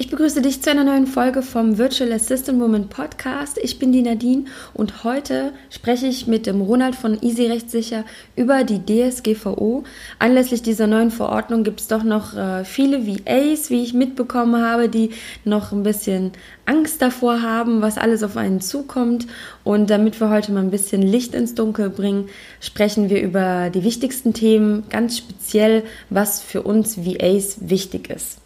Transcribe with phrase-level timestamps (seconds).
[0.00, 3.58] Ich begrüße dich zu einer neuen Folge vom Virtual Assistant Woman Podcast.
[3.62, 8.64] Ich bin die Nadine und heute spreche ich mit dem Ronald von Easy Rechtssicher über
[8.64, 9.84] die DSGVO.
[10.18, 14.88] Anlässlich dieser neuen Verordnung gibt es doch noch äh, viele VAs, wie ich mitbekommen habe,
[14.88, 15.10] die
[15.44, 16.32] noch ein bisschen
[16.64, 19.26] Angst davor haben, was alles auf einen zukommt.
[19.64, 22.30] Und damit wir heute mal ein bisschen Licht ins Dunkel bringen,
[22.62, 28.38] sprechen wir über die wichtigsten Themen, ganz speziell, was für uns VAs wichtig ist.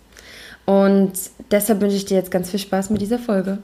[0.67, 1.13] Und
[1.51, 3.59] deshalb wünsche ich dir jetzt ganz viel Spaß mit dieser Folge.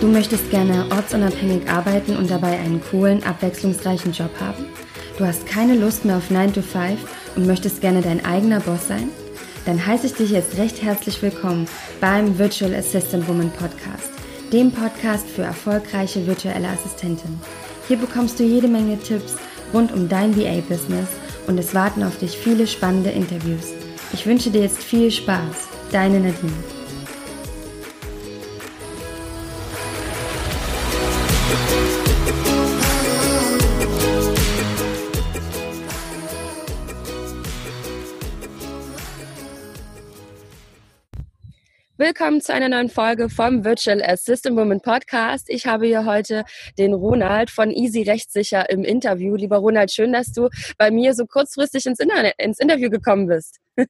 [0.00, 4.64] Du möchtest gerne ortsunabhängig arbeiten und dabei einen coolen, abwechslungsreichen Job haben?
[5.18, 6.98] Du hast keine Lust mehr auf 9 to 5
[7.36, 9.10] und möchtest gerne dein eigener Boss sein?
[9.66, 11.68] Dann heiße ich dich jetzt recht herzlich willkommen
[12.00, 14.08] beim Virtual Assistant Woman Podcast,
[14.52, 17.38] dem Podcast für erfolgreiche virtuelle Assistentinnen.
[17.90, 19.34] Hier bekommst du jede Menge Tipps
[19.74, 21.08] rund um dein VA-Business
[21.48, 23.72] und es warten auf dich viele spannende Interviews.
[24.12, 25.66] Ich wünsche dir jetzt viel Spaß.
[25.90, 26.79] Deine Nadine.
[42.10, 45.48] Willkommen zu einer neuen Folge vom Virtual Assistant Woman Podcast.
[45.48, 46.42] Ich habe hier heute
[46.76, 49.36] den Ronald von Easy Rechtssicher im Interview.
[49.36, 53.60] Lieber Ronald, schön, dass du bei mir so kurzfristig ins, Internet, ins Interview gekommen bist.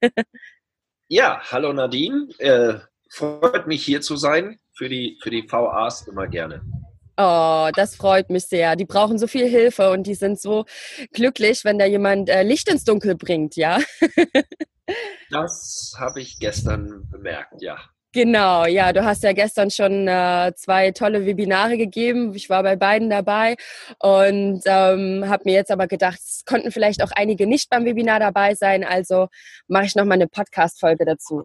[1.07, 2.27] ja, hallo Nadine.
[2.37, 2.75] Äh,
[3.09, 4.59] freut mich hier zu sein.
[4.77, 6.61] Für die, für die VAs immer gerne.
[7.17, 8.75] Oh, das freut mich sehr.
[8.75, 10.65] Die brauchen so viel Hilfe und die sind so
[11.11, 13.79] glücklich, wenn da jemand äh, Licht ins Dunkel bringt, ja?
[15.31, 17.79] das habe ich gestern bemerkt, ja.
[18.13, 22.35] Genau, ja, du hast ja gestern schon äh, zwei tolle Webinare gegeben.
[22.35, 23.55] Ich war bei beiden dabei
[23.99, 28.19] und ähm, habe mir jetzt aber gedacht, es konnten vielleicht auch einige nicht beim Webinar
[28.19, 29.29] dabei sein, also
[29.67, 31.43] mache ich nochmal eine Podcast-Folge dazu.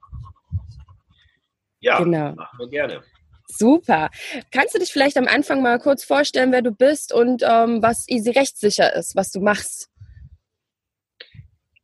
[1.79, 2.33] Ja, genau.
[2.33, 3.03] machen wir gerne.
[3.49, 4.11] Super.
[4.51, 8.09] Kannst du dich vielleicht am Anfang mal kurz vorstellen, wer du bist und ähm, was
[8.09, 9.89] Easy rechtssicher ist, was du machst?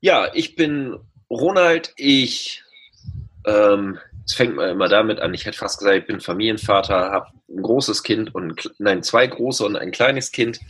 [0.01, 0.99] Ja, ich bin
[1.31, 1.93] Ronald.
[1.97, 2.65] Ich
[3.47, 7.27] ähm, es fängt mal immer damit an, ich hätte fast gesagt, ich bin Familienvater, habe
[7.49, 10.61] ein großes Kind und nein, zwei große und ein kleines Kind.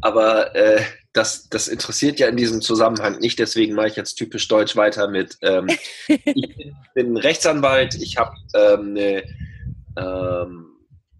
[0.00, 4.48] Aber äh, das, das interessiert ja in diesem Zusammenhang nicht, deswegen mache ich jetzt typisch
[4.48, 5.36] deutsch weiter mit.
[5.42, 5.66] Ähm,
[6.08, 9.22] ich bin, bin, Rechtsanwalt, ich habe ähm, eine,
[9.96, 10.66] ähm,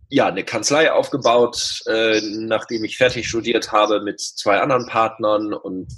[0.08, 5.92] ja, eine Kanzlei aufgebaut, äh, nachdem ich fertig studiert habe mit zwei anderen Partnern und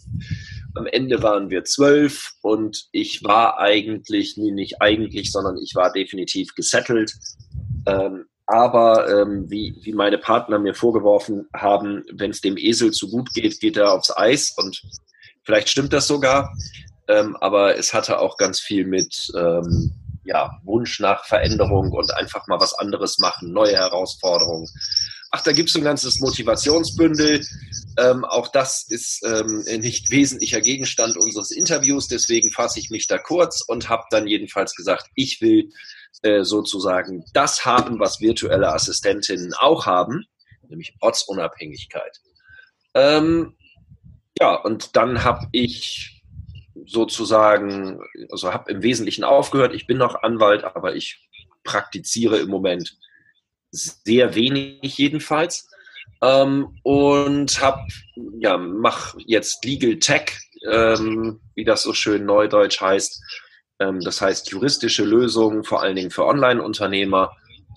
[0.75, 5.93] am Ende waren wir zwölf und ich war eigentlich, nee, nicht eigentlich, sondern ich war
[5.93, 7.13] definitiv gesettelt.
[7.87, 13.11] Ähm, aber ähm, wie, wie meine Partner mir vorgeworfen haben, wenn es dem Esel zu
[13.11, 14.55] gut geht, geht er aufs Eis.
[14.57, 14.83] Und
[15.45, 16.55] vielleicht stimmt das sogar.
[17.09, 19.93] Ähm, aber es hatte auch ganz viel mit ähm,
[20.25, 24.67] ja, Wunsch nach Veränderung und einfach mal was anderes machen, neue Herausforderungen.
[25.31, 27.45] Ach, da gibt es ein ganzes Motivationsbündel.
[27.99, 33.19] Ähm, auch das ist ähm, nicht wesentlicher Gegenstand unseres Interviews, deswegen fasse ich mich da
[33.19, 35.71] kurz und habe dann jedenfalls gesagt, ich will
[36.23, 40.25] äh, sozusagen das haben, was virtuelle Assistentinnen auch haben,
[40.69, 42.21] nämlich Ortsunabhängigkeit.
[42.95, 43.57] Ähm,
[44.41, 46.23] ja, und dann habe ich
[46.87, 48.01] sozusagen,
[48.31, 49.75] also habe im Wesentlichen aufgehört.
[49.75, 51.29] Ich bin noch Anwalt, aber ich
[51.65, 52.97] praktiziere im Moment
[53.71, 55.69] sehr wenig jedenfalls.
[56.21, 57.87] Ähm, und hab,
[58.41, 60.33] ja, mach jetzt Legal Tech,
[60.71, 63.23] ähm, wie das so schön neudeutsch heißt.
[63.81, 67.37] Ähm, das heißt juristische Lösungen, vor allen Dingen für Online-Unternehmer.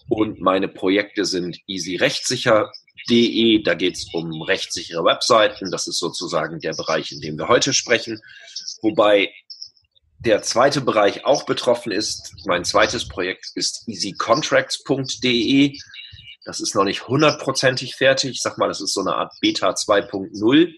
[0.10, 3.62] Und meine Projekte sind easyrechtssicher.de.
[3.64, 5.70] Da geht es um rechtssichere Webseiten.
[5.72, 8.20] Das ist sozusagen der Bereich, in dem wir heute sprechen.
[8.82, 9.32] Wobei
[10.26, 12.34] der zweite Bereich auch betroffen ist.
[12.46, 15.78] Mein zweites Projekt ist easycontracts.de.
[16.46, 18.32] Das ist noch nicht hundertprozentig fertig.
[18.32, 20.74] Ich sag mal, das ist so eine Art Beta 2.0.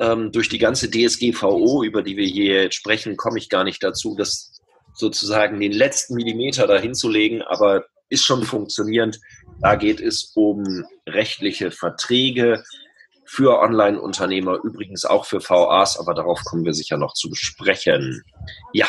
[0.00, 4.16] Ähm, durch die ganze DSGVO, über die wir hier sprechen, komme ich gar nicht dazu,
[4.16, 4.52] das
[4.94, 9.20] sozusagen den letzten Millimeter dahin zu legen, aber ist schon funktionierend.
[9.60, 12.62] Da geht es um rechtliche Verträge,
[13.32, 18.22] für Online-Unternehmer, übrigens auch für VAs, aber darauf kommen wir sicher noch zu besprechen.
[18.74, 18.86] Ja.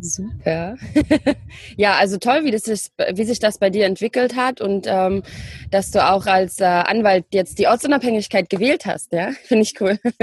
[0.00, 0.76] Super.
[1.76, 5.22] ja, also toll, wie, das ist, wie sich das bei dir entwickelt hat und ähm,
[5.70, 9.96] dass du auch als äh, Anwalt jetzt die Ortsunabhängigkeit gewählt hast, ja, finde ich cool.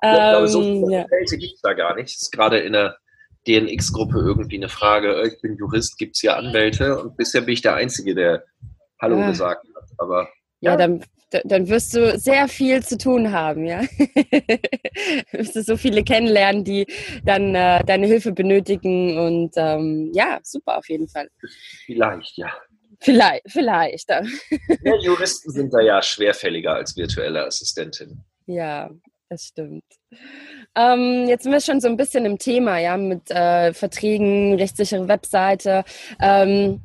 [0.00, 1.06] ja, glaube, so ähm, viele ja.
[1.08, 2.14] gibt es da gar nicht.
[2.14, 2.98] Das ist gerade in der
[3.48, 7.00] DNX-Gruppe irgendwie eine Frage, äh, ich bin Jurist, gibt es hier Anwälte?
[7.00, 8.44] Und bisher bin ich der Einzige, der
[9.02, 9.26] Hallo ah.
[9.26, 9.90] gesagt hat.
[9.98, 10.28] Aber
[10.60, 13.80] Ja, ja dann, dann wirst du sehr viel zu tun haben, ja.
[15.32, 16.86] wirst du so viele kennenlernen, die
[17.24, 21.28] dann äh, deine Hilfe benötigen und ähm, ja, super auf jeden Fall.
[21.84, 22.52] Vielleicht, ja.
[23.00, 24.08] Vielleicht, vielleicht.
[24.08, 28.24] Ja, Juristen sind da ja schwerfälliger als virtuelle Assistentin.
[28.46, 28.90] Ja,
[29.28, 29.84] das stimmt.
[30.74, 35.08] Ähm, jetzt sind wir schon so ein bisschen im Thema, ja, mit äh, Verträgen, rechtssichere
[35.08, 35.84] Webseite.
[36.20, 36.80] Ähm,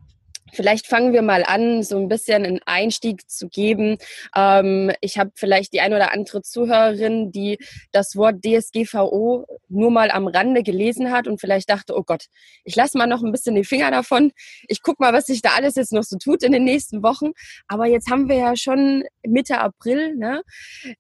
[0.54, 3.98] Vielleicht fangen wir mal an, so ein bisschen einen Einstieg zu geben.
[4.36, 7.58] Ähm, ich habe vielleicht die ein oder andere Zuhörerin, die
[7.92, 12.26] das Wort DSGVO nur mal am Rande gelesen hat und vielleicht dachte, oh Gott,
[12.64, 14.32] ich lasse mal noch ein bisschen die Finger davon.
[14.68, 17.32] Ich gucke mal, was sich da alles jetzt noch so tut in den nächsten Wochen.
[17.68, 20.16] Aber jetzt haben wir ja schon Mitte April.
[20.16, 20.44] Ne?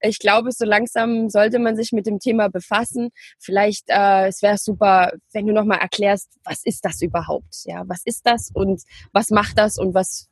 [0.02, 3.10] Ich glaube, so langsam sollte man sich mit dem Thema befassen.
[3.40, 7.64] Vielleicht, äh, es wäre super, wenn du noch mal erklärst, was ist das überhaupt?
[7.66, 10.30] Ja, was ist das und was macht macht das und was,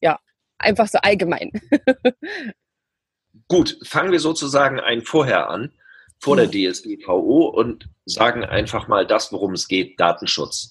[0.00, 0.18] ja,
[0.58, 1.52] einfach so allgemein.
[3.48, 5.72] Gut, fangen wir sozusagen ein Vorher an,
[6.18, 10.70] vor der DSGVO und sagen einfach mal das, worum es geht, Datenschutz.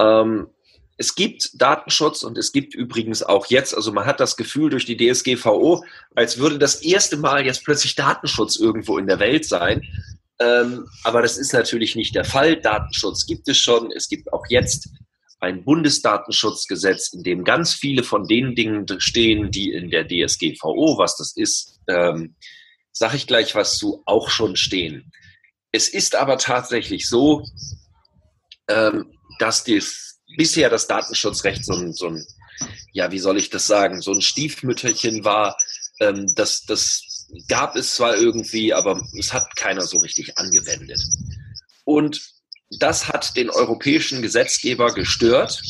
[0.00, 0.48] Ähm,
[0.96, 4.84] es gibt Datenschutz und es gibt übrigens auch jetzt, also man hat das Gefühl durch
[4.84, 5.84] die DSGVO,
[6.16, 9.82] als würde das erste Mal jetzt plötzlich Datenschutz irgendwo in der Welt sein.
[10.40, 12.60] Ähm, aber das ist natürlich nicht der Fall.
[12.60, 13.92] Datenschutz gibt es schon.
[13.92, 14.88] Es gibt auch jetzt
[15.42, 21.16] ein Bundesdatenschutzgesetz, in dem ganz viele von den Dingen stehen, die in der DSGVO, was
[21.16, 22.36] das ist, ähm,
[22.92, 25.12] sage ich gleich was zu, auch schon stehen.
[25.72, 27.44] Es ist aber tatsächlich so,
[28.68, 29.10] ähm,
[29.40, 32.24] dass dies, bisher das Datenschutzrecht so ein, so ein,
[32.92, 35.56] ja, wie soll ich das sagen, so ein Stiefmütterchen war.
[35.98, 41.02] Ähm, das, das gab es zwar irgendwie, aber es hat keiner so richtig angewendet.
[41.84, 42.31] Und
[42.78, 45.60] das hat den europäischen Gesetzgeber gestört.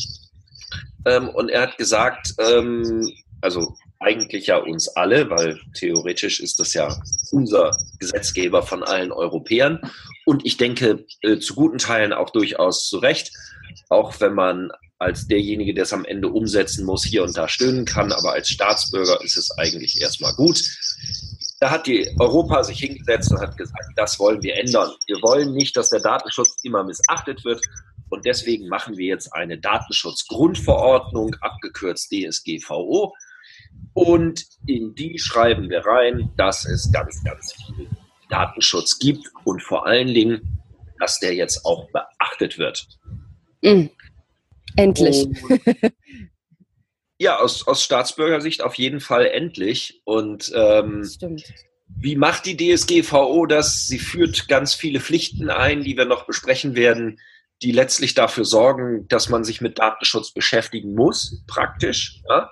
[1.05, 3.11] Ähm, und er hat gesagt, ähm,
[3.41, 6.95] also eigentlich ja uns alle, weil theoretisch ist das ja
[7.31, 9.79] unser Gesetzgeber von allen Europäern.
[10.25, 13.31] Und ich denke, äh, zu guten Teilen auch durchaus zu Recht,
[13.89, 17.85] auch wenn man als derjenige, der es am Ende umsetzen muss, hier und da stöhnen
[17.85, 18.11] kann.
[18.11, 20.63] Aber als Staatsbürger ist es eigentlich erstmal gut.
[21.63, 24.91] Da hat die Europa sich hingesetzt und hat gesagt, das wollen wir ändern.
[25.07, 27.61] Wir wollen nicht, dass der Datenschutz immer missachtet wird.
[28.09, 33.13] Und deswegen machen wir jetzt eine Datenschutzgrundverordnung, abgekürzt DSGVO.
[33.93, 37.87] Und in die schreiben wir rein, dass es ganz, ganz viel
[38.29, 40.59] Datenschutz gibt und vor allen Dingen,
[40.99, 42.85] dass der jetzt auch beachtet wird.
[43.61, 43.85] Mm.
[44.75, 45.29] Endlich.
[47.19, 50.01] Ja, aus, aus Staatsbürgersicht auf jeden Fall endlich.
[50.03, 51.07] Und ähm,
[51.87, 53.87] wie macht die DSGVO das?
[53.87, 57.19] Sie führt ganz viele Pflichten ein, die wir noch besprechen werden,
[57.61, 62.21] die letztlich dafür sorgen, dass man sich mit Datenschutz beschäftigen muss, praktisch.
[62.27, 62.51] Ja?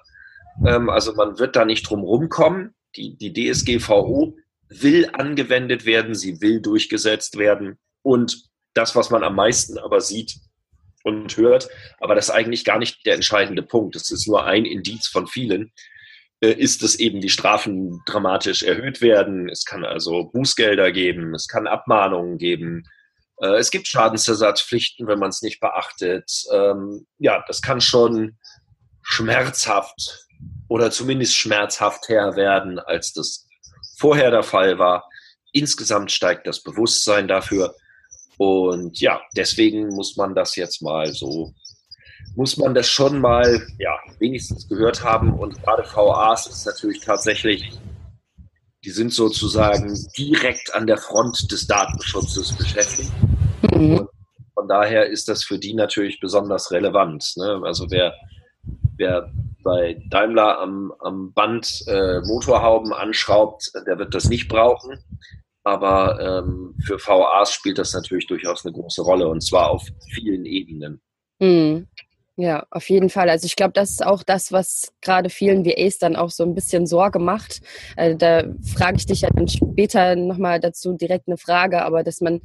[0.66, 2.74] Ähm, also man wird da nicht drum rumkommen.
[2.96, 4.38] Die, die DSGVO
[4.70, 7.78] will angewendet werden, sie will durchgesetzt werden.
[8.04, 10.40] Und das, was man am meisten aber sieht,
[11.04, 11.70] und hört.
[12.00, 13.96] Aber das ist eigentlich gar nicht der entscheidende Punkt.
[13.96, 15.72] Das ist nur ein Indiz von vielen.
[16.42, 19.48] Äh, ist, dass eben die Strafen dramatisch erhöht werden.
[19.48, 22.84] Es kann also Bußgelder geben, es kann Abmahnungen geben.
[23.38, 26.32] Äh, es gibt Schadensersatzpflichten, wenn man es nicht beachtet.
[26.52, 28.38] Ähm, ja, das kann schon
[29.04, 30.26] schmerzhaft
[30.68, 33.48] oder zumindest schmerzhafter werden, als das
[33.98, 35.08] vorher der Fall war.
[35.54, 37.76] Insgesamt steigt das Bewusstsein dafür.
[38.42, 41.54] Und ja, deswegen muss man das jetzt mal so,
[42.36, 45.38] muss man das schon mal, ja, wenigstens gehört haben.
[45.38, 47.72] Und gerade VAs ist natürlich tatsächlich,
[48.84, 53.12] die sind sozusagen direkt an der Front des Datenschutzes beschäftigt.
[53.76, 54.08] Mhm.
[54.56, 57.34] von daher ist das für die natürlich besonders relevant.
[57.36, 57.62] Ne?
[57.64, 58.16] Also wer,
[58.98, 59.32] wer
[59.64, 64.98] bei Daimler am, am Band äh, Motorhauben anschraubt, der wird das nicht brauchen.
[65.64, 70.46] Aber ähm, für VAs spielt das natürlich durchaus eine große Rolle und zwar auf vielen
[70.46, 71.02] Ebenen.
[71.40, 71.88] Mhm.
[72.38, 73.30] Ja, auf jeden Fall.
[73.30, 76.56] Also ich glaube, das ist auch das, was gerade vielen VAs dann auch so ein
[76.56, 77.62] bisschen Sorge macht.
[77.98, 82.22] Äh, da frage ich dich ja dann später nochmal dazu direkt eine Frage, aber dass
[82.22, 82.42] man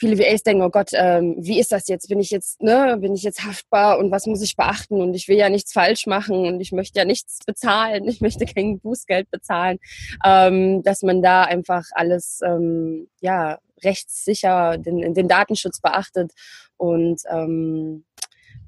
[0.00, 2.08] viele VAs denken, oh Gott, ähm, wie ist das jetzt?
[2.08, 5.00] Bin ich jetzt, ne, bin ich jetzt haftbar und was muss ich beachten?
[5.02, 8.46] Und ich will ja nichts falsch machen und ich möchte ja nichts bezahlen, ich möchte
[8.46, 9.78] kein Bußgeld bezahlen,
[10.24, 16.32] ähm, dass man da einfach alles ähm, ja rechtssicher den, den Datenschutz beachtet
[16.78, 18.04] und ähm,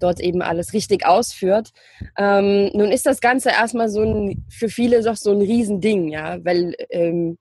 [0.00, 1.70] dort eben alles richtig ausführt.
[2.18, 6.44] Ähm, nun ist das Ganze erstmal so ein, für viele doch so ein Riesending, ja,
[6.44, 7.38] weil ähm,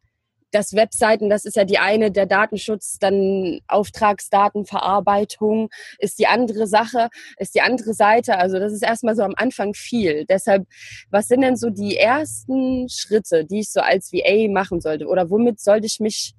[0.51, 7.09] das Webseiten, das ist ja die eine, der Datenschutz, dann Auftragsdatenverarbeitung ist die andere Sache,
[7.37, 8.37] ist die andere Seite.
[8.37, 10.25] Also das ist erstmal so am Anfang viel.
[10.25, 10.67] Deshalb,
[11.09, 15.07] was sind denn so die ersten Schritte, die ich so als VA machen sollte?
[15.07, 16.33] Oder womit sollte ich mich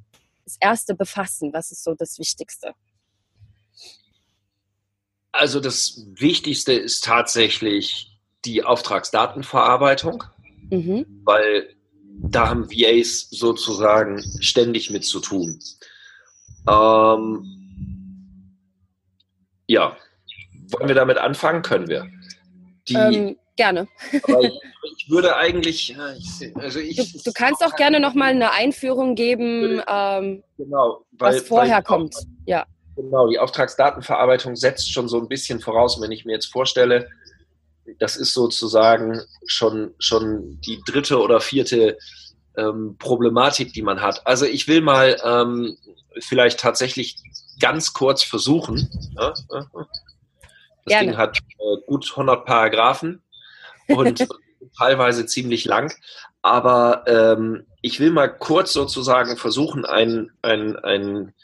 [0.44, 1.52] das erste befassen?
[1.52, 2.74] Was ist so das Wichtigste?
[5.32, 10.24] Also das Wichtigste ist tatsächlich die Auftragsdatenverarbeitung,
[10.70, 11.22] mhm.
[11.24, 11.74] weil
[12.20, 15.58] da haben VAs sozusagen ständig mit zu tun.
[16.68, 17.58] Ähm,
[19.66, 19.96] ja,
[20.70, 21.62] wollen wir damit anfangen?
[21.62, 22.06] Können wir.
[22.88, 23.88] Die, ähm, gerne.
[24.12, 25.96] ich würde eigentlich,
[26.54, 31.34] also ich, du, du kannst auch gerne noch mal eine Einführung geben, ähm, genau, weil,
[31.34, 32.16] was vorher weil kommt.
[32.16, 32.66] Auch, ja.
[32.96, 37.08] Genau, die Auftragsdatenverarbeitung setzt schon so ein bisschen voraus, wenn ich mir jetzt vorstelle,
[37.98, 41.98] das ist sozusagen schon, schon die dritte oder vierte
[42.56, 44.26] ähm, Problematik, die man hat.
[44.26, 45.76] Also ich will mal ähm,
[46.20, 47.16] vielleicht tatsächlich
[47.60, 48.88] ganz kurz versuchen.
[49.18, 49.32] Ja,
[50.84, 51.08] das Gerne.
[51.08, 53.22] Ding hat äh, gut 100 Paragraphen
[53.88, 54.26] und
[54.78, 55.92] teilweise ziemlich lang.
[56.42, 61.34] Aber ähm, ich will mal kurz sozusagen versuchen, ein, ein, ein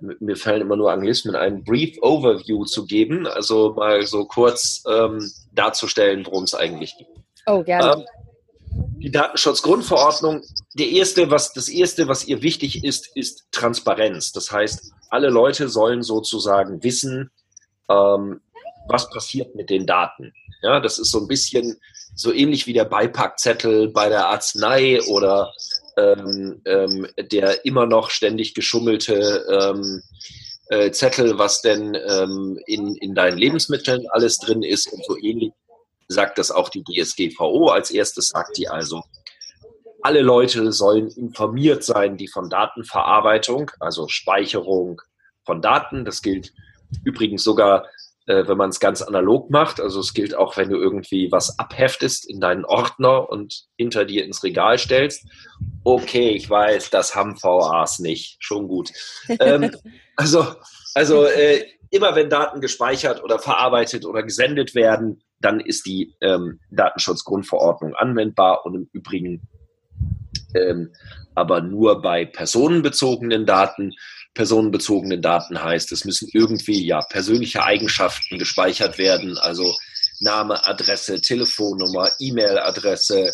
[0.00, 5.30] mir fallen immer nur Anglismen, ein Brief Overview zu geben, also mal so kurz ähm,
[5.52, 7.08] darzustellen, worum es eigentlich geht.
[7.46, 7.94] Oh, gerne.
[7.98, 8.04] Ähm,
[8.98, 10.42] die Datenschutzgrundverordnung,
[10.74, 14.32] der erste, was, das erste, was ihr wichtig ist, ist Transparenz.
[14.32, 17.30] Das heißt, alle Leute sollen sozusagen wissen,
[17.88, 18.40] ähm,
[18.88, 20.32] was passiert mit den Daten.
[20.62, 21.78] Ja, das ist so ein bisschen
[22.14, 25.52] so ähnlich wie der Beipackzettel bei der Arznei oder
[25.96, 30.02] ähm, ähm, der immer noch ständig geschummelte ähm,
[30.68, 35.52] äh, Zettel, was denn ähm, in, in deinen Lebensmitteln alles drin ist und so ähnlich
[36.08, 37.68] sagt das auch die DSGVO.
[37.68, 39.02] Als erstes sagt die also,
[40.02, 45.00] alle Leute sollen informiert sein, die von Datenverarbeitung, also Speicherung
[45.44, 46.52] von Daten, das gilt
[47.04, 47.86] übrigens sogar
[48.26, 49.80] äh, wenn man es ganz analog macht.
[49.80, 54.24] Also es gilt auch, wenn du irgendwie was abheftest in deinen Ordner und hinter dir
[54.24, 55.26] ins Regal stellst.
[55.84, 58.36] Okay, ich weiß, das haben VAs nicht.
[58.40, 58.90] Schon gut.
[59.40, 59.70] ähm,
[60.16, 60.46] also
[60.94, 66.60] also äh, immer wenn Daten gespeichert oder verarbeitet oder gesendet werden, dann ist die ähm,
[66.70, 69.48] Datenschutzgrundverordnung anwendbar und im Übrigen
[70.54, 70.92] ähm,
[71.34, 73.92] aber nur bei personenbezogenen Daten
[74.34, 79.74] personenbezogenen Daten heißt, es müssen irgendwie ja persönliche Eigenschaften gespeichert werden, also
[80.20, 83.32] Name, Adresse, Telefonnummer, E-Mail-Adresse,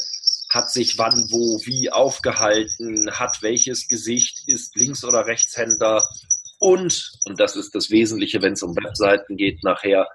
[0.50, 6.06] hat sich wann, wo, wie aufgehalten, hat welches Gesicht, ist Links- oder Rechtshänder
[6.58, 10.08] und, und das ist das Wesentliche, wenn es um Webseiten geht, nachher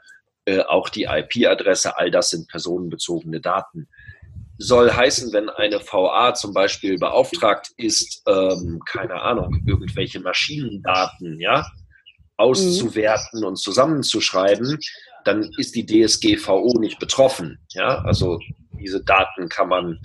[0.46, 3.88] äh, auch die IP-Adresse, all das sind personenbezogene Daten
[4.58, 11.66] soll heißen, wenn eine VA zum Beispiel beauftragt ist, ähm, keine Ahnung, irgendwelche Maschinendaten, ja,
[12.38, 13.48] auszuwerten mhm.
[13.48, 14.80] und zusammenzuschreiben,
[15.24, 17.60] dann ist die DSGVO nicht betroffen.
[17.70, 18.40] Ja, also
[18.80, 20.00] diese Daten kann man,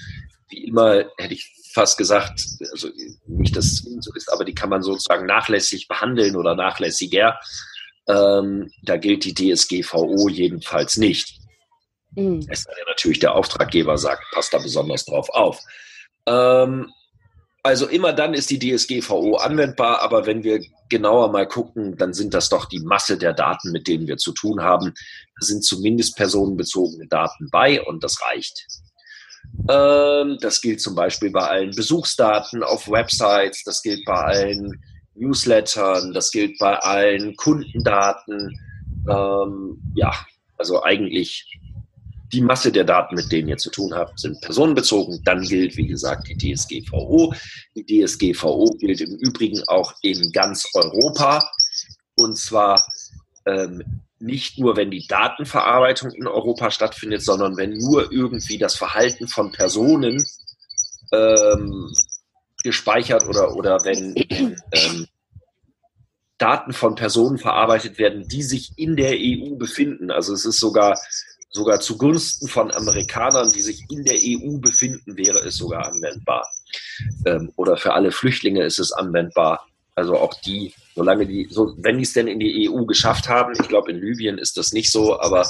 [0.49, 2.43] wie immer, hätte ich fast gesagt,
[2.73, 2.89] also
[3.27, 7.39] nicht, dass es so ist, aber die kann man sozusagen nachlässig behandeln oder nachlässiger.
[8.09, 11.40] Ähm, da gilt die DSGVO jedenfalls nicht.
[12.15, 12.47] Mhm.
[12.49, 15.61] Es sei natürlich der Auftraggeber sagt, passt da besonders drauf auf.
[16.27, 16.93] Ähm,
[17.63, 22.33] also immer dann ist die DSGVO anwendbar, aber wenn wir genauer mal gucken, dann sind
[22.33, 24.95] das doch die Masse der Daten, mit denen wir zu tun haben.
[25.39, 28.67] Da sind zumindest personenbezogene Daten bei und das reicht.
[29.69, 34.83] Ähm, das gilt zum Beispiel bei allen Besuchsdaten auf Websites, das gilt bei allen
[35.15, 38.59] Newslettern, das gilt bei allen Kundendaten.
[39.09, 40.13] Ähm, ja,
[40.57, 41.60] also eigentlich
[42.33, 45.23] die Masse der Daten, mit denen ihr zu tun habt, sind personenbezogen.
[45.25, 47.35] Dann gilt, wie gesagt, die DSGVO.
[47.75, 51.51] Die DSGVO gilt im Übrigen auch in ganz Europa.
[52.15, 52.87] Und zwar
[53.47, 59.27] ähm, nicht nur, wenn die Datenverarbeitung in Europa stattfindet, sondern wenn nur irgendwie das Verhalten
[59.27, 60.25] von Personen
[61.13, 61.93] ähm,
[62.63, 64.15] gespeichert oder, oder wenn
[64.71, 65.07] ähm,
[66.37, 70.11] Daten von Personen verarbeitet werden, die sich in der EU befinden.
[70.11, 70.99] Also es ist sogar
[71.53, 76.49] sogar zugunsten von Amerikanern, die sich in der EU befinden, wäre es sogar anwendbar.
[77.27, 79.67] Ähm, oder für alle Flüchtlinge ist es anwendbar.
[79.97, 83.53] Also auch die, solange die, so, wenn die es denn in die EU geschafft haben,
[83.61, 85.47] ich glaube in Libyen ist das nicht so, aber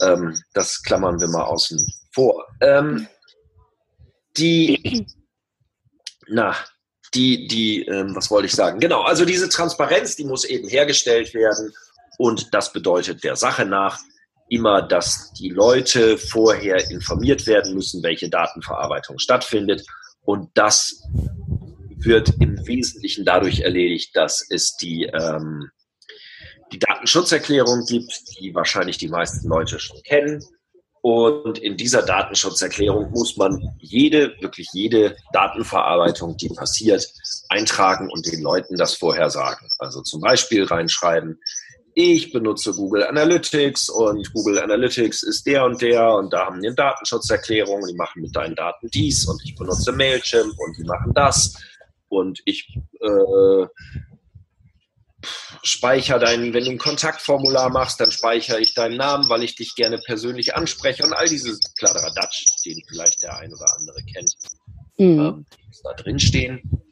[0.00, 1.78] ähm, das klammern wir mal außen
[2.12, 2.46] vor.
[2.60, 3.06] Ähm,
[4.36, 5.06] die,
[6.26, 6.56] na,
[7.14, 8.80] die, die, ähm, was wollte ich sagen?
[8.80, 11.72] Genau, also diese Transparenz, die muss eben hergestellt werden
[12.18, 14.00] und das bedeutet der Sache nach,
[14.54, 19.84] immer, dass die Leute vorher informiert werden müssen, welche Datenverarbeitung stattfindet.
[20.22, 21.02] Und das
[21.96, 25.70] wird im Wesentlichen dadurch erledigt, dass es die, ähm,
[26.72, 30.42] die Datenschutzerklärung gibt, die wahrscheinlich die meisten Leute schon kennen.
[31.02, 37.06] Und in dieser Datenschutzerklärung muss man jede, wirklich jede Datenverarbeitung, die passiert,
[37.50, 39.68] eintragen und den Leuten das vorher sagen.
[39.78, 41.38] Also zum Beispiel reinschreiben,
[41.94, 46.66] ich benutze Google Analytics und Google Analytics ist der und der und da haben die
[46.66, 50.84] eine Datenschutzerklärung und die machen mit deinen Daten dies und ich benutze Mailchimp und die
[50.84, 51.54] machen das
[52.08, 53.66] und ich äh,
[55.62, 59.74] speichere deinen, wenn du ein Kontaktformular machst, dann speichere ich deinen Namen, weil ich dich
[59.74, 64.34] gerne persönlich anspreche und all diese Kladderadatsch, den vielleicht der ein oder andere kennt,
[64.98, 65.20] mhm.
[65.20, 65.46] ähm,
[65.82, 66.82] da drin stehen.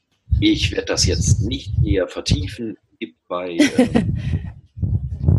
[0.40, 2.76] Ich werde das jetzt nicht näher vertiefen.
[3.28, 4.04] Bei, äh,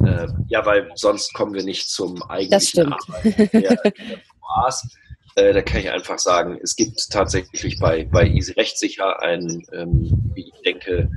[0.06, 3.94] äh, ja, weil sonst kommen wir nicht zum eigentlichen Arbeiten der, der.
[5.36, 10.32] Äh, da kann ich einfach sagen, es gibt tatsächlich bei, bei Easy Rechtssicher einen, ähm,
[10.36, 11.10] wie ich denke,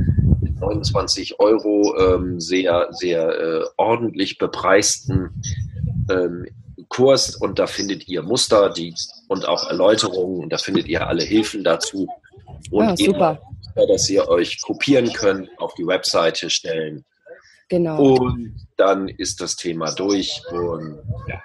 [0.59, 5.43] 29 Euro ähm, sehr, sehr äh, ordentlich bepreisten
[6.11, 6.47] ähm,
[6.88, 8.95] Kurs und da findet ihr Muster die,
[9.28, 12.09] und auch Erläuterungen und da findet ihr alle Hilfen dazu.
[12.71, 13.40] Und ja, super.
[13.76, 17.05] Eben, dass ihr euch kopieren könnt, auf die Webseite stellen.
[17.69, 18.17] Genau.
[18.17, 20.43] Und dann ist das Thema durch.
[20.51, 21.43] Und ja.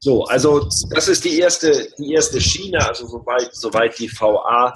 [0.00, 4.72] So, also das ist die erste, die erste Schiene, also soweit, soweit die VA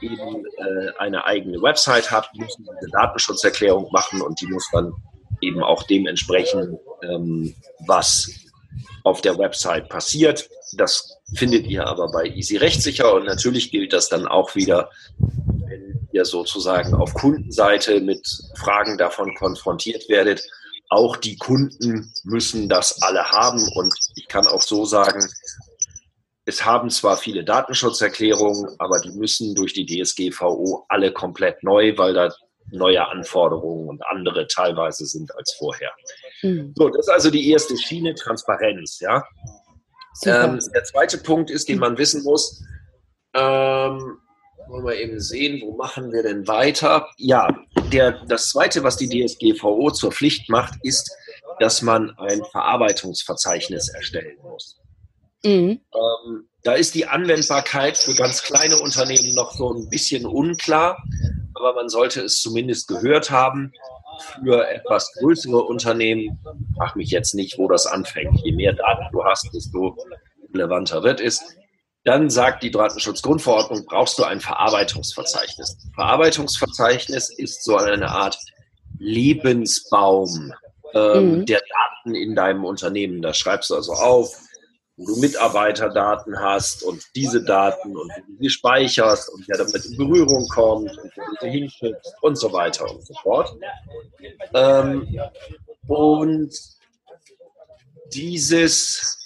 [0.00, 4.92] eben äh, eine eigene Website hat, müssen sie eine Datenschutzerklärung machen und die muss dann
[5.42, 7.54] eben auch dementsprechend, ähm,
[7.86, 8.30] was
[9.04, 10.48] auf der Website passiert.
[10.72, 14.88] Das findet ihr aber bei Easy Rechtssicher und natürlich gilt das dann auch wieder,
[15.72, 18.26] wenn ihr sozusagen auf Kundenseite mit
[18.56, 20.42] Fragen davon konfrontiert werdet.
[20.90, 25.26] Auch die Kunden müssen das alle haben und ich kann auch so sagen,
[26.44, 32.14] es haben zwar viele Datenschutzerklärungen, aber die müssen durch die DSGVO alle komplett neu, weil
[32.14, 32.34] da
[32.70, 35.92] neue Anforderungen und andere teilweise sind als vorher.
[36.42, 36.74] Mhm.
[36.76, 39.24] So, das ist also die erste Schiene, Transparenz, ja.
[40.26, 42.62] Ähm, der zweite Punkt ist, den man wissen muss,
[43.34, 44.18] ähm,
[44.68, 47.08] wollen wir eben sehen, wo machen wir denn weiter?
[47.16, 47.48] Ja,
[47.92, 51.10] der, das zweite, was die DSGVO zur Pflicht macht, ist,
[51.58, 54.78] dass man ein Verarbeitungsverzeichnis erstellen muss.
[55.44, 55.80] Mhm.
[55.94, 61.02] Ähm, da ist die Anwendbarkeit für ganz kleine Unternehmen noch so ein bisschen unklar,
[61.54, 63.72] aber man sollte es zumindest gehört haben.
[64.44, 66.38] Für etwas größere Unternehmen,
[66.76, 68.38] frag mich jetzt nicht, wo das anfängt.
[68.44, 69.96] Je mehr Daten du hast, desto
[70.52, 71.40] relevanter wird es.
[72.04, 75.76] Dann sagt die Datenschutzgrundverordnung, brauchst du ein Verarbeitungsverzeichnis.
[75.94, 78.36] Verarbeitungsverzeichnis ist so eine Art
[78.98, 80.52] Lebensbaum
[80.94, 81.46] ähm, mhm.
[81.46, 83.22] der Daten in deinem Unternehmen.
[83.22, 84.36] Da schreibst du also auf,
[84.96, 89.84] wo du Mitarbeiterdaten hast und diese Daten und wie du sie speicherst und wer damit
[89.84, 93.54] in Berührung kommt und wo du sie hinschickst und so weiter und so fort.
[94.54, 95.20] Ähm,
[95.86, 96.52] und
[98.12, 99.21] dieses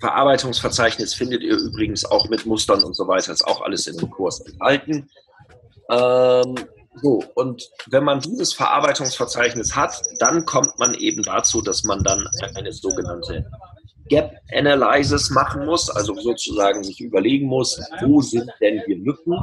[0.00, 4.10] Verarbeitungsverzeichnis findet ihr übrigens auch mit Mustern und so weiter, ist auch alles in dem
[4.10, 5.10] Kurs enthalten.
[5.90, 6.54] Ähm,
[7.02, 12.26] so, und wenn man dieses Verarbeitungsverzeichnis hat, dann kommt man eben dazu, dass man dann
[12.56, 13.46] eine sogenannte
[14.08, 19.38] Gap Analysis machen muss, also sozusagen sich überlegen muss, wo sind denn hier Lücken?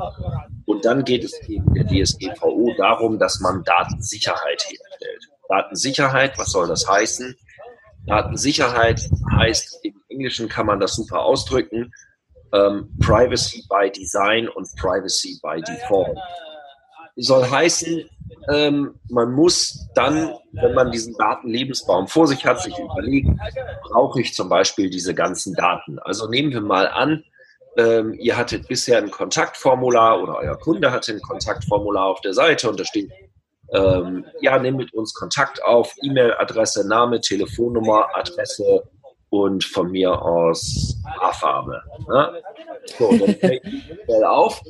[0.66, 5.30] Und dann geht es eben der DSGVO darum, dass man Datensicherheit herstellt.
[5.48, 7.34] Datensicherheit, was soll das heißen?
[8.08, 11.92] Datensicherheit heißt, im Englischen kann man das super ausdrücken,
[12.54, 16.18] ähm, Privacy by Design und Privacy by Default.
[17.16, 18.10] Soll heißen,
[18.52, 23.40] ähm, man muss dann, wenn man diesen Datenlebensbaum vor sich hat, sich überlegen,
[23.84, 26.00] brauche ich zum Beispiel diese ganzen Daten?
[26.00, 27.24] Also nehmen wir mal an,
[27.78, 32.70] ähm, ihr hattet bisher ein Kontaktformular oder euer Kunde hatte ein Kontaktformular auf der Seite
[32.70, 33.12] und da steht,
[33.74, 38.84] ähm, ja, nimm mit uns Kontakt auf, E-Mail-Adresse, Name, Telefonnummer, Adresse
[39.30, 41.82] und von mir aus Haarfarbe.
[42.08, 42.42] Ne?
[42.98, 44.62] So, dann die auf.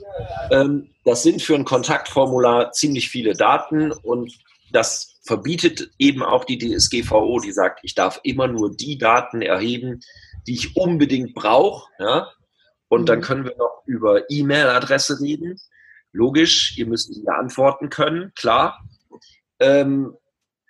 [0.51, 4.33] Ähm, das sind für ein Kontaktformular ziemlich viele Daten und
[4.71, 10.01] das verbietet eben auch die DSGVO, die sagt, ich darf immer nur die Daten erheben,
[10.47, 11.89] die ich unbedingt brauche.
[11.99, 12.31] Ja?
[12.87, 13.05] Und mhm.
[13.05, 15.59] dann können wir noch über E-Mail-Adresse reden.
[16.13, 18.79] Logisch, ihr müsst mir antworten können, klar.
[19.59, 20.15] Ähm,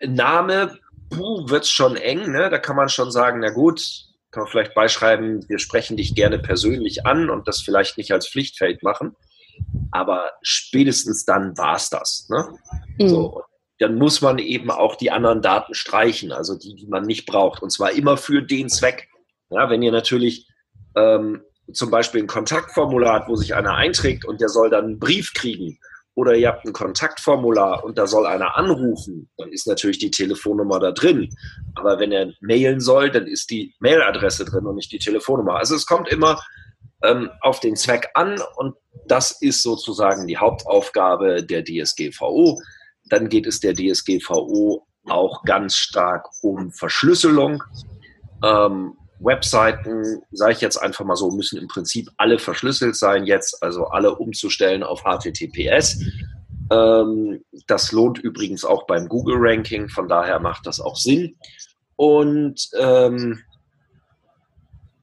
[0.02, 0.78] Name,
[1.10, 2.50] wird es schon eng, ne?
[2.50, 6.40] Da kann man schon sagen, na gut, kann man vielleicht beischreiben, wir sprechen dich gerne
[6.40, 9.16] persönlich an und das vielleicht nicht als Pflichtfeld machen.
[9.92, 12.28] Aber spätestens dann war es das.
[12.30, 12.48] Ne?
[13.00, 13.10] Mhm.
[13.10, 13.42] So,
[13.80, 17.64] dann muss man eben auch die anderen Daten streichen, also die, die man nicht braucht.
[17.64, 19.08] Und zwar immer für den Zweck.
[19.50, 20.48] Ja, wenn ihr natürlich
[20.96, 21.42] ähm,
[21.72, 25.34] zum Beispiel ein Kontaktformular hat, wo sich einer einträgt und der soll dann einen Brief
[25.34, 25.80] kriegen
[26.18, 30.80] oder ihr habt ein Kontaktformular und da soll einer anrufen, dann ist natürlich die Telefonnummer
[30.80, 31.30] da drin.
[31.76, 35.58] Aber wenn er mailen soll, dann ist die Mailadresse drin und nicht die Telefonnummer.
[35.58, 36.42] Also es kommt immer
[37.04, 38.74] ähm, auf den Zweck an und
[39.06, 42.60] das ist sozusagen die Hauptaufgabe der DSGVO.
[43.12, 47.64] Dann geht es der DSGVO auch ganz stark um Verschlüsselung.
[48.44, 53.64] Ähm, Webseiten, sage ich jetzt einfach mal so, müssen im Prinzip alle verschlüsselt sein jetzt,
[53.64, 56.02] also alle umzustellen auf HTTPS.
[56.70, 61.36] Ähm, das lohnt übrigens auch beim Google-Ranking, von daher macht das auch Sinn.
[61.96, 63.40] Und ähm,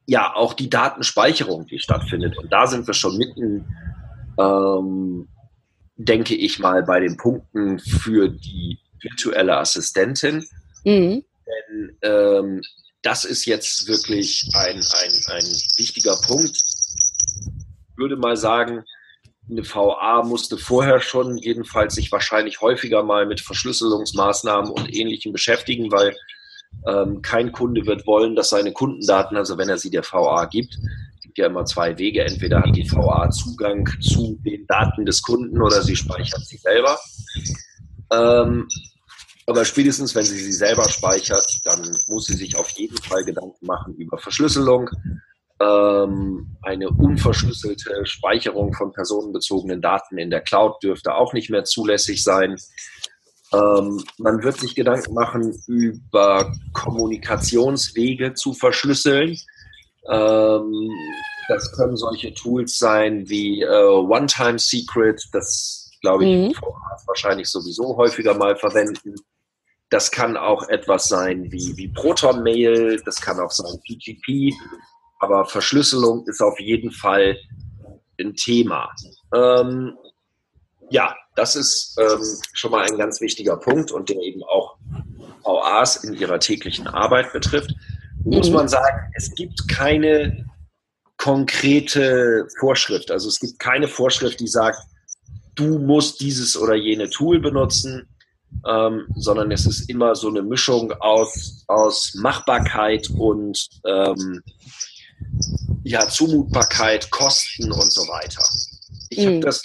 [0.05, 2.37] ja, auch die Datenspeicherung, die stattfindet.
[2.37, 3.65] Und da sind wir schon mitten,
[4.37, 5.27] ähm,
[5.97, 10.45] denke ich mal, bei den Punkten für die virtuelle Assistentin.
[10.83, 11.23] Mhm.
[11.47, 12.61] Denn ähm,
[13.05, 15.45] das ist jetzt wirklich ein, ein, ein
[15.77, 16.57] wichtiger Punkt.
[16.57, 18.83] Ich würde mal sagen,
[19.47, 25.91] eine VA musste vorher schon jedenfalls sich wahrscheinlich häufiger mal mit Verschlüsselungsmaßnahmen und Ähnlichem beschäftigen,
[25.91, 26.15] weil
[26.87, 30.79] ähm, kein Kunde wird wollen, dass seine Kundendaten, also wenn er sie der VA gibt,
[31.21, 32.23] gibt ja immer zwei Wege.
[32.23, 36.99] Entweder hat die VA Zugang zu den Daten des Kunden oder sie speichert sie selber.
[38.11, 38.67] Ähm,
[39.47, 43.65] aber spätestens, wenn sie sie selber speichert, dann muss sie sich auf jeden Fall Gedanken
[43.65, 44.89] machen über Verschlüsselung.
[45.61, 52.23] Ähm, eine unverschlüsselte Speicherung von personenbezogenen Daten in der Cloud dürfte auch nicht mehr zulässig
[52.23, 52.57] sein.
[53.53, 59.37] Ähm, man wird sich Gedanken machen über Kommunikationswege zu verschlüsseln.
[60.09, 60.89] Ähm,
[61.47, 66.53] das können solche Tools sein wie äh, One-Time Secret, das glaube ich, mhm.
[67.05, 69.15] wahrscheinlich sowieso häufiger mal verwenden.
[69.89, 74.53] Das kann auch etwas sein wie, wie Proton-Mail, das kann auch sein PGP,
[75.19, 77.37] aber Verschlüsselung ist auf jeden Fall
[78.19, 78.91] ein Thema.
[79.33, 79.95] Ähm,
[80.89, 82.21] ja, das ist ähm,
[82.53, 84.77] schon mal ein ganz wichtiger Punkt und der eben auch
[85.43, 87.73] VAs in ihrer täglichen Arbeit betrifft.
[88.23, 88.55] Muss mhm.
[88.55, 90.45] man sagen, es gibt keine
[91.17, 93.11] konkrete Vorschrift.
[93.11, 94.79] Also es gibt keine Vorschrift, die sagt,
[95.55, 98.07] du musst dieses oder jene Tool benutzen
[98.67, 104.41] ähm, sondern es ist immer so eine Mischung aus, aus Machbarkeit und ähm,
[105.83, 108.43] ja, Zumutbarkeit, Kosten und so weiter.
[109.09, 109.27] Ich mhm.
[109.27, 109.63] habe das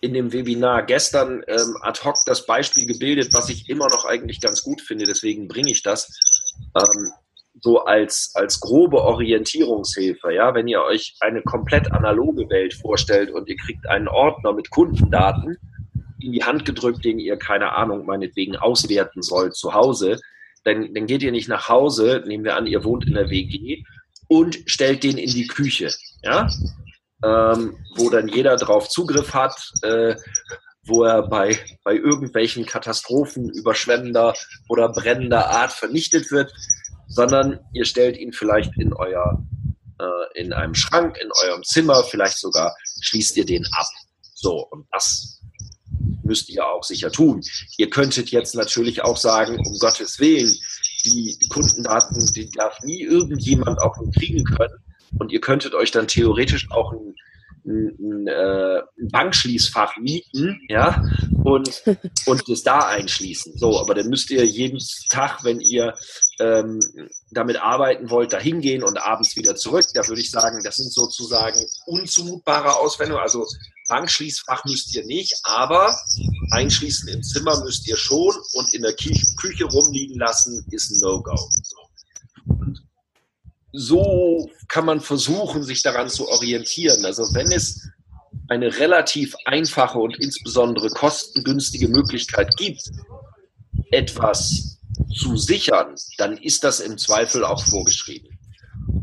[0.00, 4.40] in dem Webinar gestern ähm, ad hoc das Beispiel gebildet, was ich immer noch eigentlich
[4.40, 6.08] ganz gut finde, deswegen bringe ich das
[6.76, 7.12] ähm,
[7.60, 10.32] so als, als grobe Orientierungshilfe.
[10.32, 14.70] Ja, wenn ihr euch eine komplett analoge Welt vorstellt und ihr kriegt einen Ordner mit
[14.70, 15.56] Kundendaten,
[16.24, 20.20] in die Hand gedrückt, den ihr, keine Ahnung, meinetwegen auswerten sollt zu Hause,
[20.64, 23.82] dann, dann geht ihr nicht nach Hause, nehmen wir an, ihr wohnt in der WG
[24.28, 25.90] und stellt den in die Küche,
[26.22, 26.48] ja,
[27.24, 30.14] ähm, wo dann jeder drauf Zugriff hat, äh,
[30.84, 34.34] wo er bei, bei irgendwelchen Katastrophen überschwemmender
[34.68, 36.52] oder brennender Art vernichtet wird,
[37.06, 39.44] sondern ihr stellt ihn vielleicht in euer,
[40.00, 43.86] äh, in einem Schrank, in eurem Zimmer, vielleicht sogar schließt ihr den ab.
[44.34, 45.41] So, und das
[46.32, 47.42] müsst ihr auch sicher tun.
[47.76, 50.50] Ihr könntet jetzt natürlich auch sagen, um Gottes Willen,
[51.04, 54.78] die Kundendaten, die darf nie irgendjemand auch kriegen können.
[55.18, 57.14] Und ihr könntet euch dann theoretisch auch ein,
[57.66, 61.04] ein, äh, ein Bankschließfach mieten, ja,
[61.44, 61.82] und,
[62.26, 63.58] und das da einschließen.
[63.58, 65.92] So, aber dann müsst ihr jeden Tag, wenn ihr
[66.40, 66.80] ähm,
[67.30, 69.84] damit arbeiten wollt, da hingehen und abends wieder zurück.
[69.92, 73.22] Da würde ich sagen, das sind sozusagen unzumutbare Auswendungen.
[73.22, 73.44] Also
[73.88, 75.96] Bankschließfach müsst ihr nicht, aber
[76.50, 81.36] einschließen im Zimmer müsst ihr schon und in der Küche rumliegen lassen ist ein No-Go.
[83.72, 84.50] So.
[84.68, 87.04] kann man versuchen, sich daran zu orientieren.
[87.04, 87.88] Also wenn es
[88.48, 92.90] eine relativ einfache und insbesondere kostengünstige Möglichkeit gibt,
[93.90, 94.78] etwas
[95.14, 98.38] zu sichern, dann ist das im Zweifel auch vorgeschrieben.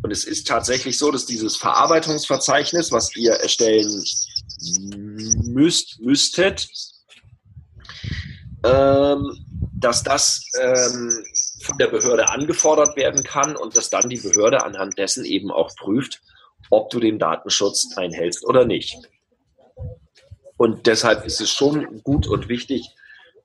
[0.01, 4.03] Und es ist tatsächlich so, dass dieses Verarbeitungsverzeichnis, was ihr erstellen
[5.43, 6.67] müsst, müsstet,
[8.63, 11.23] ähm, dass das ähm,
[11.61, 15.73] von der Behörde angefordert werden kann und dass dann die Behörde anhand dessen eben auch
[15.75, 16.21] prüft,
[16.69, 18.97] ob du den Datenschutz einhältst oder nicht.
[20.57, 22.89] Und deshalb ist es schon gut und wichtig,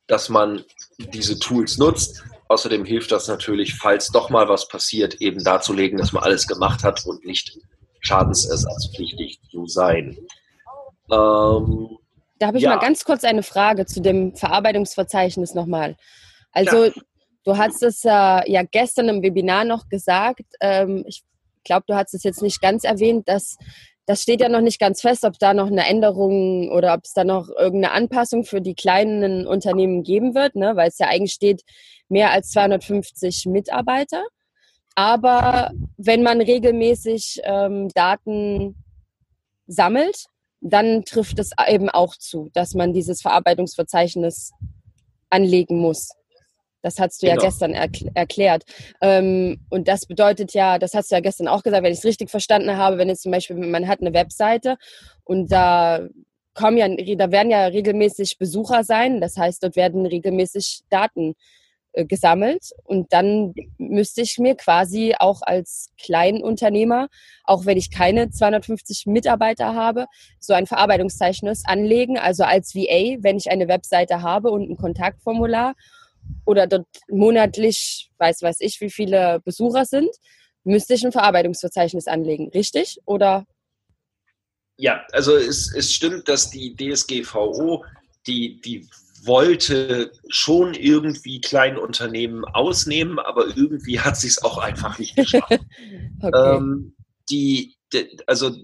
[0.06, 0.64] dass man
[0.98, 2.24] diese Tools nutzt.
[2.48, 6.82] Außerdem hilft das natürlich, falls doch mal was passiert, eben darzulegen, dass man alles gemacht
[6.82, 7.58] hat und nicht
[8.00, 10.18] schadensersatzpflichtig zu sein.
[11.10, 11.98] Ähm,
[12.38, 12.70] da habe ich ja.
[12.70, 15.96] mal ganz kurz eine Frage zu dem Verarbeitungsverzeichnis nochmal.
[16.52, 16.92] Also, ja.
[17.44, 20.44] du hast es äh, ja gestern im Webinar noch gesagt.
[20.60, 21.22] Ähm, ich
[21.64, 23.56] glaube, du hast es jetzt nicht ganz erwähnt, dass
[24.06, 27.14] das steht ja noch nicht ganz fest, ob da noch eine Änderung oder ob es
[27.14, 30.76] da noch irgendeine Anpassung für die kleinen Unternehmen geben wird, ne?
[30.76, 31.62] weil es ja eigentlich steht
[32.08, 34.22] mehr als 250 Mitarbeiter.
[34.94, 38.76] Aber wenn man regelmäßig ähm, Daten
[39.66, 40.26] sammelt,
[40.72, 44.52] dann trifft es eben auch zu, dass man dieses Verarbeitungsverzeichnis
[45.30, 46.10] anlegen muss.
[46.82, 47.40] Das hast du genau.
[47.40, 48.64] ja gestern erkl erklärt.
[49.00, 52.04] Ähm, und das bedeutet ja, das hast du ja gestern auch gesagt, wenn ich es
[52.04, 54.76] richtig verstanden habe, wenn jetzt zum Beispiel, man hat eine Webseite
[55.24, 56.06] und da
[56.54, 59.20] kommen ja, da werden ja regelmäßig Besucher sein.
[59.20, 61.34] Das heißt, dort werden regelmäßig Daten äh,
[61.94, 67.08] gesammelt und dann müsste ich mir quasi auch als Kleinunternehmer,
[67.44, 70.06] auch wenn ich keine 250 Mitarbeiter habe,
[70.40, 75.74] so ein Verarbeitungszeichnis anlegen, also als VA, wenn ich eine Webseite habe und ein Kontaktformular
[76.44, 80.10] oder dort monatlich, weiß weiß ich, wie viele Besucher sind,
[80.64, 82.98] müsste ich ein Verarbeitungsverzeichnis anlegen, richtig?
[83.04, 83.46] Oder?
[84.76, 87.84] Ja, also es, es stimmt, dass die DSGVO
[88.26, 88.88] die, die
[89.26, 95.50] wollte schon irgendwie kleine Unternehmen ausnehmen, aber irgendwie hat sie es auch einfach nicht geschafft.
[96.22, 96.56] okay.
[96.56, 96.96] ähm,
[97.30, 98.54] die, die, also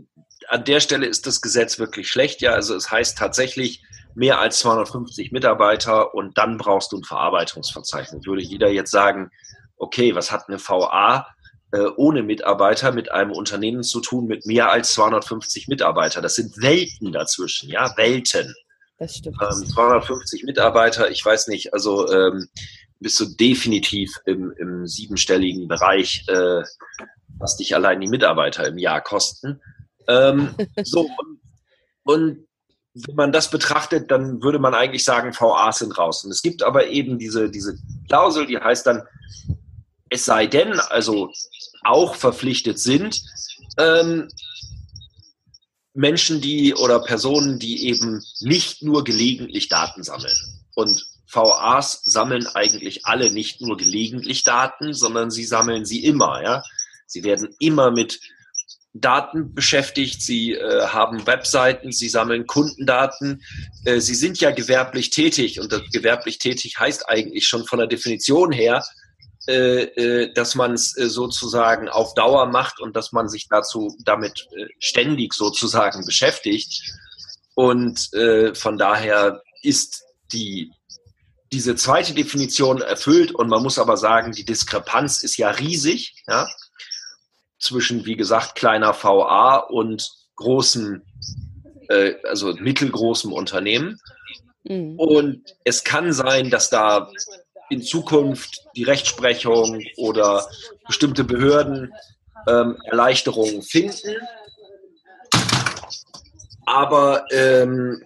[0.49, 2.41] an der Stelle ist das Gesetz wirklich schlecht.
[2.43, 3.83] Ja, also es heißt tatsächlich,
[4.15, 8.27] mehr als 250 Mitarbeiter und dann brauchst du ein Verarbeitungsverzeichnis.
[8.27, 9.31] Würde jeder jetzt sagen,
[9.77, 11.27] okay, was hat eine VA
[11.73, 16.21] äh, ohne Mitarbeiter mit einem Unternehmen zu tun mit mehr als 250 Mitarbeiter?
[16.21, 18.55] Das sind Welten dazwischen, ja, Welten.
[19.01, 19.39] Das stimmt.
[19.41, 22.49] Ähm, 250 Mitarbeiter, ich weiß nicht, also ähm,
[23.01, 26.63] bist du definitiv im, im siebenstelligen Bereich, äh,
[27.39, 29.63] was dich allein die Mitarbeiter im Jahr kosten.
[30.07, 31.41] Ähm, so, und,
[32.03, 32.47] und
[32.93, 36.23] wenn man das betrachtet, dann würde man eigentlich sagen, VAs sind raus.
[36.25, 39.03] Und es gibt aber eben diese, diese Klausel, die heißt dann,
[40.11, 41.33] es sei denn, also
[41.85, 43.23] auch verpflichtet sind,
[43.79, 44.29] ähm,
[46.01, 50.35] Menschen, die oder Personen, die eben nicht nur gelegentlich Daten sammeln.
[50.75, 56.63] Und VAs sammeln eigentlich alle nicht nur gelegentlich Daten, sondern sie sammeln sie immer, ja.
[57.07, 58.21] Sie werden immer mit
[58.95, 63.43] Daten beschäftigt, sie äh, haben Webseiten, sie sammeln Kundendaten.
[63.85, 67.89] Äh, sie sind ja gewerblich tätig und das gewerblich tätig heißt eigentlich schon von der
[67.89, 68.83] Definition her,
[69.47, 74.67] dass man es äh, sozusagen auf Dauer macht und dass man sich dazu damit äh,
[74.79, 76.83] ständig sozusagen beschäftigt.
[77.55, 78.11] Und
[78.55, 80.71] von daher ist die
[81.53, 86.15] diese zweite Definition erfüllt und man muss aber sagen, die Diskrepanz ist ja riesig.
[86.27, 86.49] Ja?
[87.61, 91.03] zwischen, wie gesagt, kleiner VA und großen,
[91.89, 94.01] äh, also mittelgroßem Unternehmen.
[94.65, 94.99] Mhm.
[94.99, 97.11] Und es kann sein, dass da
[97.71, 100.47] in Zukunft die Rechtsprechung oder
[100.87, 101.93] bestimmte Behörden
[102.47, 104.17] ähm, Erleichterungen finden.
[106.67, 108.03] Aber ähm,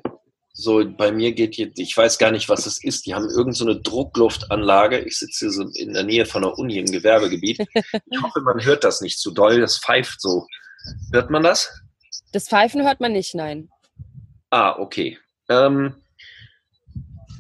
[0.57, 3.07] so, bei mir geht jetzt, ich weiß gar nicht, was es ist.
[3.07, 5.01] Die haben irgendeine so Druckluftanlage.
[5.01, 7.59] Ich sitze hier so in der Nähe von der Uni im Gewerbegebiet.
[7.83, 9.61] Ich hoffe, man hört das nicht zu doll.
[9.61, 10.47] Das pfeift so.
[11.13, 11.71] Hört man das?
[12.33, 13.69] Das Pfeifen hört man nicht, nein.
[14.51, 15.19] Ah, okay.
[15.49, 15.95] Ähm,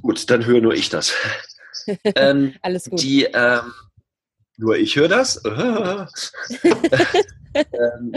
[0.02, 1.14] gut, dann höre nur ich das.
[2.16, 3.03] Ähm, Alles gut.
[3.03, 3.73] Die, ähm,
[4.57, 5.42] nur ich höre das.
[7.55, 8.12] ähm,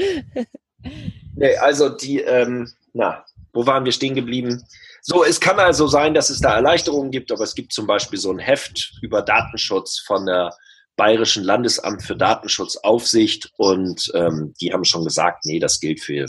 [1.36, 4.64] nee, also die, ähm, na, wo waren wir stehen geblieben?
[5.02, 8.20] So, es kann also sein, dass es da Erleichterungen gibt, aber es gibt zum Beispiel
[8.20, 10.54] so ein Heft über Datenschutz von der
[10.96, 16.28] Bayerischen Landesamt für Datenschutzaufsicht und ähm, die haben schon gesagt, nee, das gilt für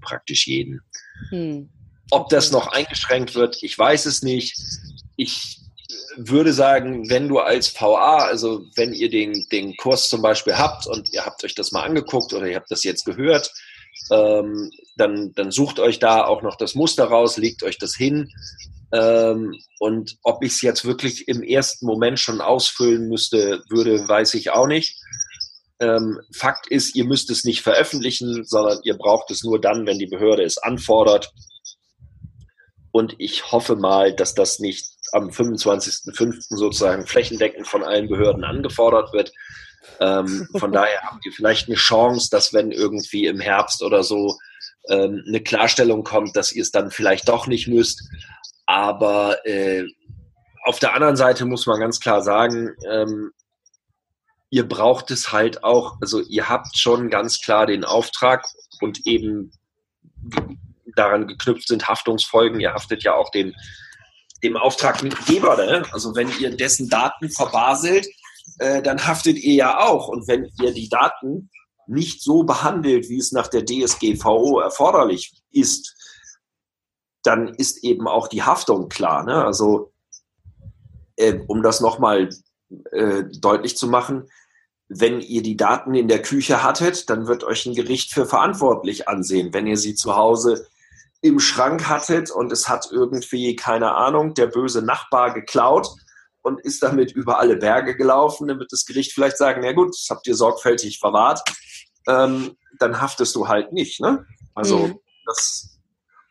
[0.00, 0.80] praktisch jeden.
[1.30, 1.70] Hm.
[2.10, 4.56] Ob das noch eingeschränkt wird, ich weiß es nicht.
[5.16, 5.59] Ich
[6.16, 10.86] würde sagen, wenn du als VA, also wenn ihr den, den Kurs zum Beispiel habt
[10.86, 13.52] und ihr habt euch das mal angeguckt oder ihr habt das jetzt gehört,
[14.10, 18.28] ähm, dann, dann sucht euch da auch noch das Muster raus, legt euch das hin.
[18.92, 24.34] Ähm, und ob ich es jetzt wirklich im ersten Moment schon ausfüllen müsste, würde, weiß
[24.34, 24.98] ich auch nicht.
[25.78, 29.98] Ähm, Fakt ist, ihr müsst es nicht veröffentlichen, sondern ihr braucht es nur dann, wenn
[29.98, 31.32] die Behörde es anfordert.
[32.92, 36.56] Und ich hoffe mal, dass das nicht am 25.05.
[36.56, 39.32] sozusagen flächendeckend von allen Behörden angefordert wird,
[39.98, 44.38] ähm, von daher habt ihr vielleicht eine Chance, dass wenn irgendwie im Herbst oder so
[44.88, 48.02] ähm, eine Klarstellung kommt, dass ihr es dann vielleicht doch nicht müsst.
[48.66, 49.84] Aber äh,
[50.64, 53.32] auf der anderen Seite muss man ganz klar sagen, ähm,
[54.50, 58.46] ihr braucht es halt auch, also ihr habt schon ganz klar den Auftrag
[58.80, 59.52] und eben
[60.96, 62.60] daran geknüpft sind Haftungsfolgen.
[62.60, 63.54] Ihr haftet ja auch dem,
[64.42, 65.56] dem Auftraggeber.
[65.56, 65.82] Ne?
[65.92, 68.06] Also wenn ihr dessen Daten verbaselt,
[68.58, 70.08] äh, dann haftet ihr ja auch.
[70.08, 71.50] Und wenn ihr die Daten
[71.86, 75.96] nicht so behandelt, wie es nach der DSGVO erforderlich ist,
[77.22, 79.24] dann ist eben auch die Haftung klar.
[79.24, 79.44] Ne?
[79.44, 79.92] Also,
[81.16, 82.30] äh, um das nochmal
[82.92, 84.28] äh, deutlich zu machen,
[84.88, 89.08] wenn ihr die Daten in der Küche hattet, dann wird euch ein Gericht für verantwortlich
[89.08, 89.52] ansehen.
[89.52, 90.66] Wenn ihr sie zu Hause
[91.22, 95.88] im Schrank hattet und es hat irgendwie, keine Ahnung, der böse Nachbar geklaut
[96.42, 99.90] und ist damit über alle Berge gelaufen, dann wird das Gericht vielleicht sagen, ja gut,
[99.90, 101.42] das habt ihr sorgfältig verwahrt,
[102.08, 104.00] ähm, dann haftest du halt nicht.
[104.00, 104.24] Ne?
[104.54, 104.98] Also mhm.
[105.26, 105.76] das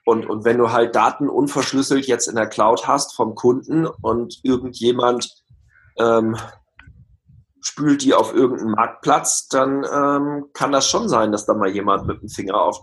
[0.05, 4.39] und, und wenn du halt Daten unverschlüsselt jetzt in der Cloud hast vom Kunden und
[4.41, 5.31] irgendjemand
[5.99, 6.35] ähm,
[7.61, 12.07] spült die auf irgendeinen Marktplatz, dann ähm, kann das schon sein, dass da mal jemand
[12.07, 12.79] mit dem Finger auf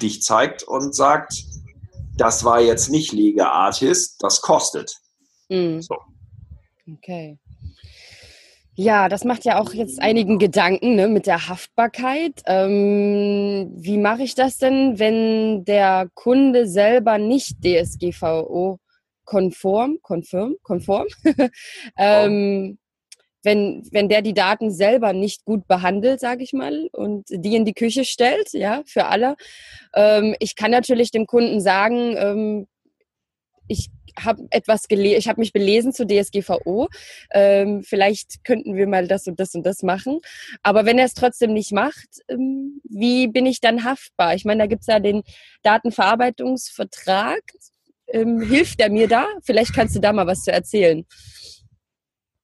[0.00, 1.44] dich zeigt und sagt,
[2.16, 4.96] das war jetzt nicht Lega Artist, das kostet.
[5.48, 5.82] Mhm.
[5.82, 5.96] So.
[6.92, 7.38] Okay.
[8.76, 12.42] Ja, das macht ja auch jetzt einigen Gedanken ne, mit der Haftbarkeit.
[12.46, 21.06] Ähm, wie mache ich das denn, wenn der Kunde selber nicht DSGVO-konform, konform, konform,
[21.96, 22.78] ähm,
[23.44, 27.64] wenn, wenn der die Daten selber nicht gut behandelt, sage ich mal, und die in
[27.64, 29.36] die Küche stellt, ja, für alle.
[29.94, 32.66] Ähm, ich kann natürlich dem Kunden sagen, ähm,
[33.68, 36.88] ich habe etwas gelesen, ich habe mich belesen zu DSGVO.
[37.32, 40.20] Ähm, vielleicht könnten wir mal das und das und das machen.
[40.62, 44.34] Aber wenn er es trotzdem nicht macht, ähm, wie bin ich dann haftbar?
[44.34, 45.22] Ich meine, da gibt es ja den
[45.62, 47.42] Datenverarbeitungsvertrag.
[48.08, 49.26] Ähm, hilft er mir da?
[49.42, 51.04] Vielleicht kannst du da mal was zu erzählen.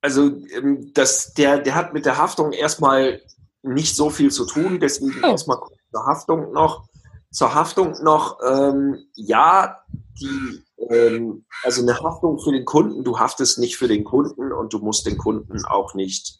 [0.00, 3.20] Also ähm, das, der, der hat mit der Haftung erstmal
[3.62, 5.28] nicht so viel zu tun, deswegen oh.
[5.28, 5.58] erstmal
[5.90, 6.88] zur Haftung noch.
[7.32, 9.76] Zur Haftung noch, ähm, ja,
[10.20, 14.72] die ähm, also eine Haftung für den Kunden, du haftest nicht für den Kunden und
[14.72, 16.38] du musst den Kunden auch nicht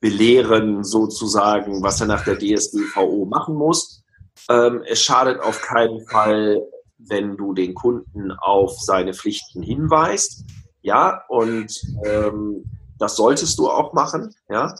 [0.00, 4.02] belehren, sozusagen, was er nach der DSGVO machen muss.
[4.48, 6.60] Ähm, es schadet auf keinen Fall,
[6.98, 10.44] wenn du den Kunden auf seine Pflichten hinweist.
[10.82, 12.64] Ja, und ähm,
[12.98, 14.34] das solltest du auch machen.
[14.48, 14.74] Ja.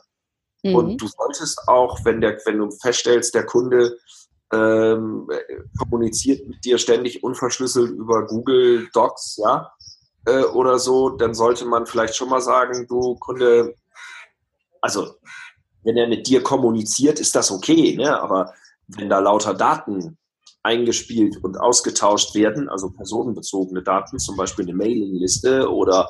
[0.63, 0.75] Mhm.
[0.75, 3.97] Und du solltest auch, wenn, der, wenn du feststellst, der Kunde
[4.53, 5.29] ähm,
[5.79, 9.73] kommuniziert mit dir ständig unverschlüsselt über Google Docs, ja,
[10.27, 13.75] äh, oder so, dann sollte man vielleicht schon mal sagen, du Kunde,
[14.81, 15.15] also
[15.83, 18.21] wenn er mit dir kommuniziert, ist das okay, ne?
[18.21, 18.53] aber
[18.87, 20.19] wenn da lauter Daten
[20.63, 26.09] eingespielt und ausgetauscht werden, also personenbezogene Daten, zum Beispiel eine Mailingliste oder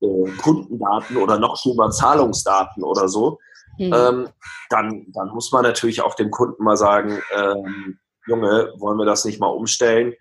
[0.00, 3.38] äh, Kundendaten oder noch schlimmer Zahlungsdaten oder so,
[3.78, 3.92] mhm.
[3.92, 4.28] ähm,
[4.70, 9.24] dann, dann muss man natürlich auch dem Kunden mal sagen, ähm, Junge, wollen wir das
[9.24, 10.14] nicht mal umstellen?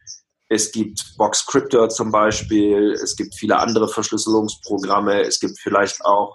[0.50, 6.34] Es gibt Boxcryptor zum Beispiel, es gibt viele andere Verschlüsselungsprogramme, es gibt vielleicht auch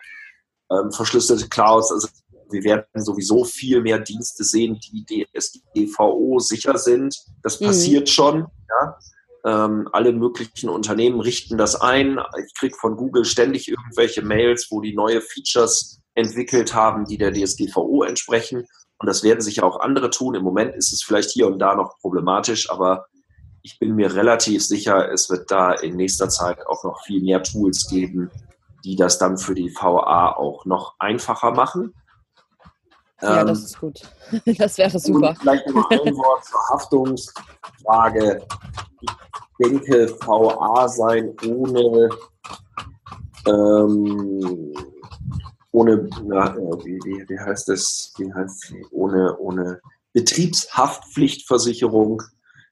[0.70, 1.92] ähm, verschlüsselte Clouds.
[1.92, 2.09] Also
[2.50, 7.16] wir werden sowieso viel mehr Dienste sehen, die DSGVO sicher sind.
[7.42, 7.66] Das mhm.
[7.66, 8.46] passiert schon.
[8.68, 8.98] Ja?
[9.44, 12.18] Ähm, alle möglichen Unternehmen richten das ein.
[12.44, 17.32] Ich kriege von Google ständig irgendwelche Mails, wo die neue Features entwickelt haben, die der
[17.32, 18.66] DSGVO entsprechen.
[18.98, 20.35] Und das werden sicher auch andere tun.
[20.35, 23.06] Im Moment ist es vielleicht hier und da noch problematisch, aber
[23.62, 27.42] ich bin mir relativ sicher, es wird da in nächster Zeit auch noch viel mehr
[27.42, 28.30] Tools geben,
[28.85, 31.92] die das dann für die VA auch noch einfacher machen.
[33.22, 34.02] Ja, ähm, das ist gut.
[34.59, 35.31] Das wäre super.
[35.31, 38.46] Und vielleicht noch ein Wort zur Haftungsfrage.
[39.00, 39.11] Ich
[39.61, 42.11] denke, VA sein ohne
[43.46, 44.72] ähm,
[45.76, 49.79] ohne, na, äh, wie, wie, wie heißt das, wie heißt ohne, ohne
[50.14, 52.22] Betriebshaftpflichtversicherung,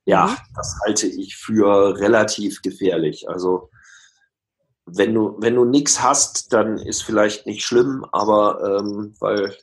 [0.07, 0.37] ja, mhm.
[0.57, 3.28] das halte ich für relativ gefährlich.
[3.28, 3.68] Also
[4.87, 9.54] wenn du, wenn du nichts hast, dann ist vielleicht nicht schlimm, aber ähm, weil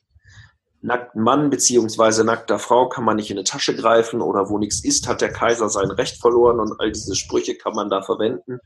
[0.82, 4.84] nackten Mann beziehungsweise nackter Frau kann man nicht in eine Tasche greifen oder wo nichts
[4.84, 8.60] ist, hat der Kaiser sein Recht verloren und all diese Sprüche kann man da verwenden.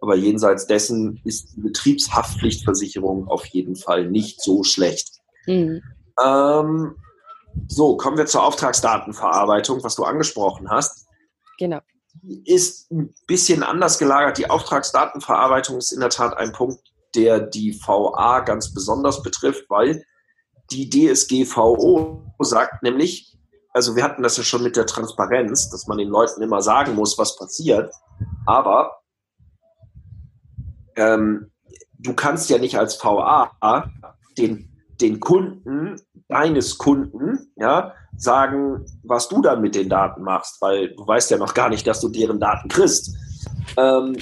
[0.00, 5.20] Aber jenseits dessen ist die Betriebshaftpflichtversicherung auf jeden Fall nicht so schlecht.
[5.46, 5.82] Mhm.
[6.22, 6.96] Ähm,
[7.68, 11.06] so, kommen wir zur Auftragsdatenverarbeitung, was du angesprochen hast.
[11.58, 11.80] Genau.
[12.22, 14.38] Die ist ein bisschen anders gelagert.
[14.38, 16.80] Die Auftragsdatenverarbeitung ist in der Tat ein Punkt,
[17.14, 20.04] der die VA ganz besonders betrifft, weil
[20.72, 23.36] die DSGVO sagt nämlich,
[23.72, 26.94] also wir hatten das ja schon mit der Transparenz, dass man den Leuten immer sagen
[26.94, 27.94] muss, was passiert,
[28.46, 29.00] aber
[30.96, 31.50] ähm,
[31.98, 33.90] du kannst ja nicht als VA
[34.38, 34.68] den,
[35.00, 41.06] den Kunden deines Kunden ja, sagen, was du dann mit den Daten machst, weil du
[41.06, 43.14] weißt ja noch gar nicht, dass du deren Daten kriegst.
[43.76, 44.16] Ähm,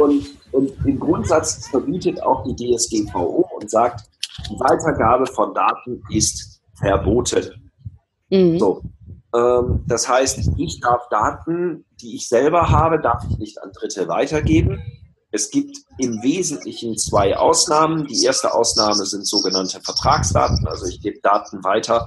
[0.00, 4.04] und, und im Grundsatz verbietet auch die DSGVO und sagt,
[4.48, 7.70] die Weitergabe von Daten ist verboten.
[8.30, 8.58] Mhm.
[8.58, 8.82] So.
[9.34, 14.08] Ähm, das heißt, ich darf Daten, die ich selber habe, darf ich nicht an Dritte
[14.08, 14.82] weitergeben.
[15.30, 18.06] Es gibt im Wesentlichen zwei Ausnahmen.
[18.06, 20.66] Die erste Ausnahme sind sogenannte Vertragsdaten.
[20.68, 22.06] Also ich gebe Daten weiter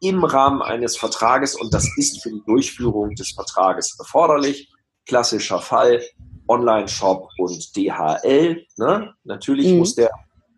[0.00, 4.70] im Rahmen eines Vertrages und das ist für die Durchführung des Vertrages erforderlich.
[5.06, 6.02] Klassischer Fall,
[6.46, 8.64] Online-Shop und DHL.
[8.76, 9.14] Ne?
[9.24, 9.78] Natürlich mhm.
[9.78, 10.10] muss der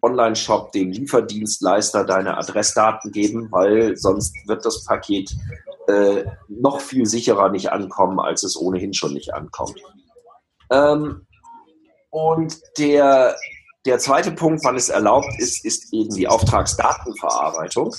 [0.02, 5.30] Online-Shop dem Lieferdienstleister deine Adressdaten geben, weil sonst wird das Paket
[5.88, 9.80] äh, noch viel sicherer nicht ankommen, als es ohnehin schon nicht ankommt.
[10.70, 11.26] Ähm,
[12.10, 13.36] und der,
[13.86, 17.94] der zweite Punkt, wann es erlaubt ist, ist eben die Auftragsdatenverarbeitung.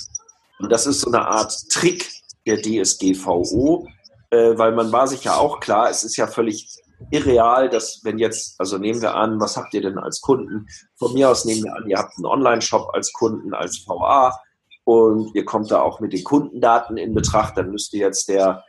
[0.59, 2.09] Und das ist so eine Art Trick
[2.45, 3.87] der DSGVO,
[4.29, 6.67] äh, weil man war sich ja auch klar, es ist ja völlig
[7.09, 10.67] irreal, dass wenn jetzt, also nehmen wir an, was habt ihr denn als Kunden?
[10.97, 14.37] Von mir aus nehmen wir an, ihr habt einen Online-Shop als Kunden, als VA
[14.83, 18.63] und ihr kommt da auch mit den Kundendaten in Betracht, dann müsste jetzt der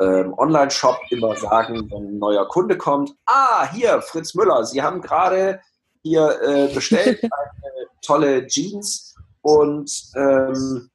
[0.00, 5.00] ähm, Online-Shop immer sagen, wenn ein neuer Kunde kommt, ah, hier, Fritz Müller, Sie haben
[5.00, 5.60] gerade
[6.02, 10.90] hier äh, bestellt eine tolle Jeans und ähm,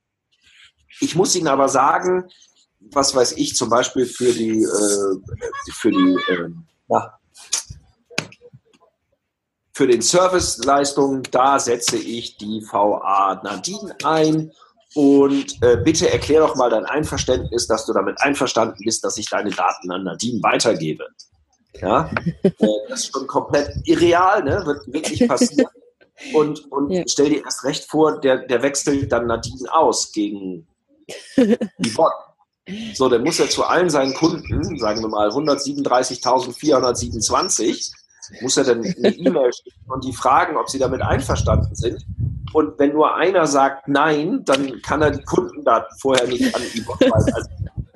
[0.99, 2.29] ich muss Ihnen aber sagen,
[2.79, 6.49] was weiß ich, zum Beispiel für die, äh, für die, äh,
[6.91, 7.17] na,
[9.73, 14.51] für den Serviceleistungen, da setze ich die VA Nadine ein
[14.93, 19.29] und äh, bitte erklär doch mal dein Einverständnis, dass du damit einverstanden bist, dass ich
[19.29, 21.07] deine Daten an Nadine weitergebe.
[21.79, 22.11] Ja,
[22.43, 22.51] äh,
[22.89, 24.61] das ist schon komplett irreal, ne?
[24.65, 25.71] wird wirklich passieren.
[26.33, 27.03] Und, und ja.
[27.07, 30.67] stell dir erst recht vor, der, der wechselt dann Nadine aus gegen
[31.37, 32.11] die Bot.
[32.93, 37.91] So, der muss ja zu allen seinen Kunden, sagen wir mal 137.427,
[38.41, 42.05] muss er dann eine E-Mail schicken und die fragen, ob sie damit einverstanden sind.
[42.53, 46.81] Und wenn nur einer sagt Nein, dann kann er die Kundendaten vorher nicht an die
[46.81, 47.33] Bot weisen.
[47.33, 47.49] Also,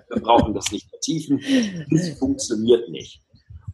[0.09, 1.41] wir brauchen das nicht vertiefen.
[1.89, 3.21] Das funktioniert nicht.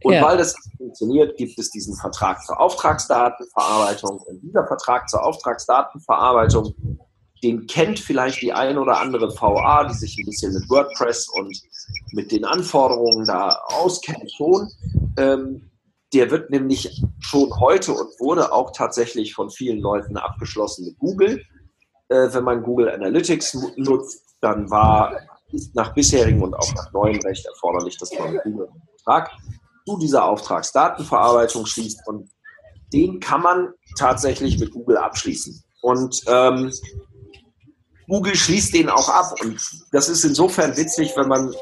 [0.04, 0.24] Und ja.
[0.24, 4.20] weil das nicht funktioniert, gibt es diesen Vertrag zur Auftragsdatenverarbeitung.
[4.26, 6.74] Und dieser Vertrag zur Auftragsdatenverarbeitung
[7.44, 11.60] den kennt vielleicht die ein oder andere VA, die sich ein bisschen mit WordPress und
[12.12, 14.70] mit den Anforderungen da auskennt schon.
[15.18, 15.72] Ähm,
[16.14, 21.44] der wird nämlich schon heute und wurde auch tatsächlich von vielen Leuten abgeschlossen mit Google.
[22.10, 25.16] Äh, wenn man Google Analytics nutzt, dann war
[25.74, 29.32] nach bisherigem und auch nach neuem Recht erforderlich, dass man Google einen Vertrag
[29.86, 32.30] zu dieser Auftragsdatenverarbeitung schließt und
[32.94, 35.64] den kann man tatsächlich mit Google abschließen.
[35.82, 36.72] Und ähm,
[38.08, 39.36] Google schließt den auch ab.
[39.42, 39.60] Und
[39.92, 41.54] das ist insofern witzig, wenn man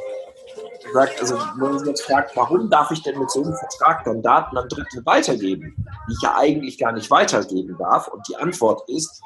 [0.94, 4.04] sagt, also wenn man sich jetzt fragt, warum darf ich denn mit so einem Vertrag
[4.06, 5.76] dann Daten an Dritte weitergeben,
[6.08, 8.08] die ich ja eigentlich gar nicht weitergeben darf?
[8.08, 9.22] Und die Antwort ist,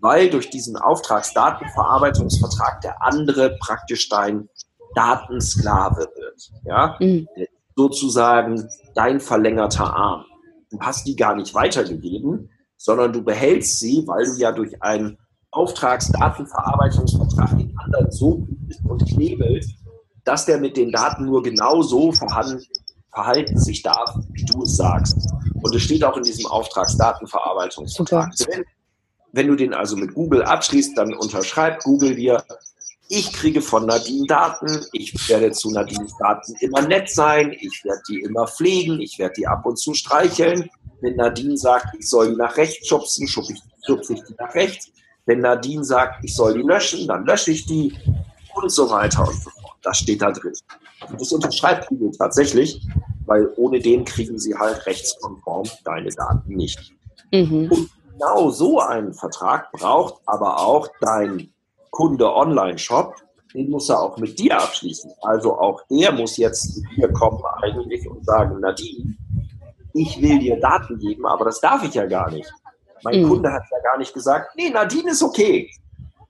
[0.00, 4.48] weil durch diesen Auftragsdatenverarbeitungsvertrag der andere praktisch dein
[4.94, 6.50] Datensklave wird.
[6.64, 6.96] Ja?
[7.00, 7.28] Mhm.
[7.76, 10.24] Sozusagen dein verlängerter Arm.
[10.70, 15.18] Du hast die gar nicht weitergegeben, sondern du behältst sie, weil du ja durch ein
[15.52, 18.46] Auftragsdatenverarbeitungsvertrag den anderen so
[18.84, 19.66] und knebelt,
[20.24, 22.64] dass der mit den Daten nur genauso vorhanden,
[23.12, 25.16] verhalten sich darf, wie du es sagst.
[25.62, 28.64] Und es steht auch in diesem Auftragsdatenverarbeitungsvertrag drin.
[29.32, 32.42] Wenn du den also mit Google abschließt, dann unterschreibt Google dir,
[33.08, 38.02] ich kriege von Nadine Daten, ich werde zu Nadines Daten immer nett sein, ich werde
[38.08, 40.70] die immer pflegen, ich werde die ab und zu streicheln.
[41.00, 44.54] Wenn Nadine sagt, ich soll die nach rechts schubsen, schubse ich, schubse ich die nach
[44.54, 44.92] rechts.
[45.26, 47.94] Wenn Nadine sagt, ich soll die löschen, dann lösche ich die
[48.54, 49.76] und so weiter und so fort.
[49.82, 50.54] Das steht da drin.
[51.08, 52.86] Und das unterschreibt Google tatsächlich,
[53.26, 56.92] weil ohne den kriegen sie halt rechtskonform deine Daten nicht.
[57.32, 57.70] Mhm.
[57.70, 61.52] Und genau so einen Vertrag braucht aber auch dein
[61.90, 63.14] Kunde Online-Shop,
[63.54, 65.10] den muss er auch mit dir abschließen.
[65.22, 69.16] Also auch der muss jetzt zu dir kommen eigentlich und sagen, Nadine,
[69.92, 72.50] ich will dir Daten geben, aber das darf ich ja gar nicht.
[73.02, 73.28] Mein mhm.
[73.28, 75.70] Kunde hat ja gar nicht gesagt, nee, Nadine ist okay.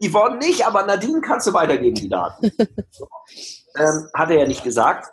[0.03, 2.51] Yvonne nicht, aber Nadine kannst du weitergeben, die Daten.
[2.91, 3.07] so.
[3.77, 5.13] ähm, hat er ja nicht gesagt.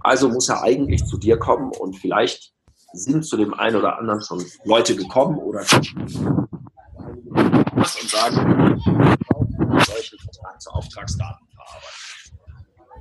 [0.00, 2.52] Also muss er eigentlich zu dir kommen und vielleicht
[2.92, 5.64] sind zu dem einen oder anderen schon Leute gekommen oder
[7.78, 8.82] und sagen,
[10.58, 12.38] zur Auftragsdatenverarbeitung.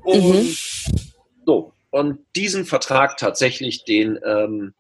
[0.03, 0.55] Und mhm.
[1.45, 4.74] so, und diesen Vertrag tatsächlich, den, ähm,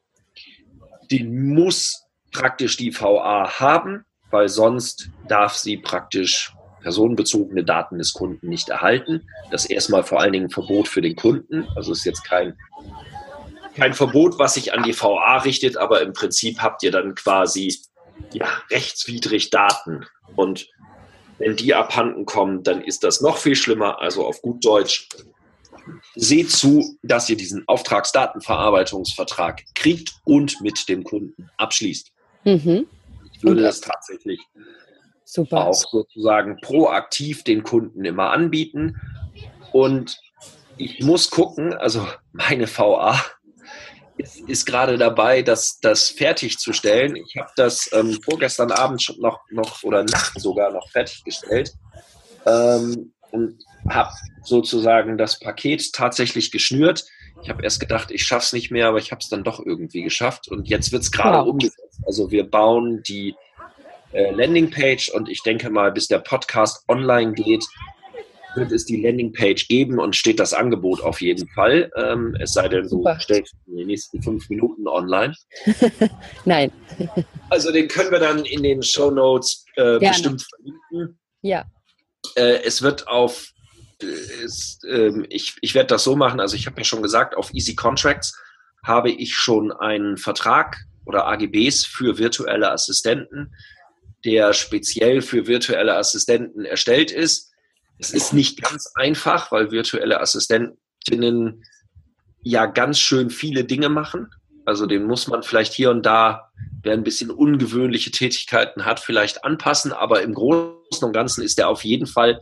[1.09, 8.47] den muss praktisch die VA haben, weil sonst darf sie praktisch personenbezogene Daten des Kunden
[8.47, 9.27] nicht erhalten.
[9.51, 11.67] Das ist erstmal vor allen Dingen ein Verbot für den Kunden.
[11.75, 12.57] Also ist jetzt kein,
[13.75, 17.77] kein Verbot, was sich an die VA richtet, aber im Prinzip habt ihr dann quasi
[18.33, 20.05] ja, rechtswidrig Daten.
[20.35, 20.67] Und
[21.39, 24.01] Wenn die abhanden kommen, dann ist das noch viel schlimmer.
[24.01, 25.07] Also auf gut Deutsch,
[26.15, 32.11] seht zu, dass ihr diesen Auftragsdatenverarbeitungsvertrag kriegt und mit dem Kunden abschließt.
[32.47, 32.87] Mhm.
[33.33, 34.39] Ich würde das tatsächlich
[35.25, 35.67] Super.
[35.67, 38.95] auch sozusagen proaktiv den Kunden immer anbieten.
[39.73, 40.17] Und
[40.77, 43.19] ich muss gucken, also meine VA
[44.17, 47.17] ist, ist gerade dabei, das, das fertigzustellen.
[47.17, 51.73] Ich habe das ähm, vorgestern Abend schon noch, noch oder Nacht sogar noch fertiggestellt
[52.45, 54.11] ähm, und habe
[54.43, 57.05] sozusagen das Paket tatsächlich geschnürt.
[57.43, 59.63] Ich habe erst gedacht, ich schaffe es nicht mehr, aber ich habe es dann doch
[59.65, 60.47] irgendwie geschafft.
[60.47, 61.47] Und jetzt wird es gerade wow.
[61.47, 62.01] umgesetzt.
[62.05, 63.35] Also wir bauen die
[64.11, 67.65] äh, Landingpage und ich denke mal, bis der Podcast online geht,
[68.55, 71.91] wird es die Landingpage geben und steht das Angebot auf jeden Fall.
[71.95, 75.33] Ähm, es sei denn, du stellst in den nächsten fünf Minuten online.
[76.45, 76.71] Nein.
[77.49, 81.19] also den können wir dann in den Show Notes äh, bestimmt verlinken.
[81.41, 81.65] Ja.
[82.35, 83.47] Äh, es wird auf,
[84.01, 87.53] es, ähm, ich, ich werde das so machen, also ich habe ja schon gesagt, auf
[87.53, 88.37] Easy Contracts
[88.83, 93.53] habe ich schon einen Vertrag oder AGBs für virtuelle Assistenten,
[94.25, 97.51] der speziell für virtuelle Assistenten erstellt ist.
[97.99, 101.63] Es ist nicht ganz einfach, weil virtuelle Assistentinnen
[102.41, 104.27] ja ganz schön viele Dinge machen.
[104.65, 106.51] Also den muss man vielleicht hier und da,
[106.83, 109.93] wer ein bisschen ungewöhnliche Tätigkeiten hat, vielleicht anpassen.
[109.93, 112.39] Aber im Großen und Ganzen ist er auf jeden Fall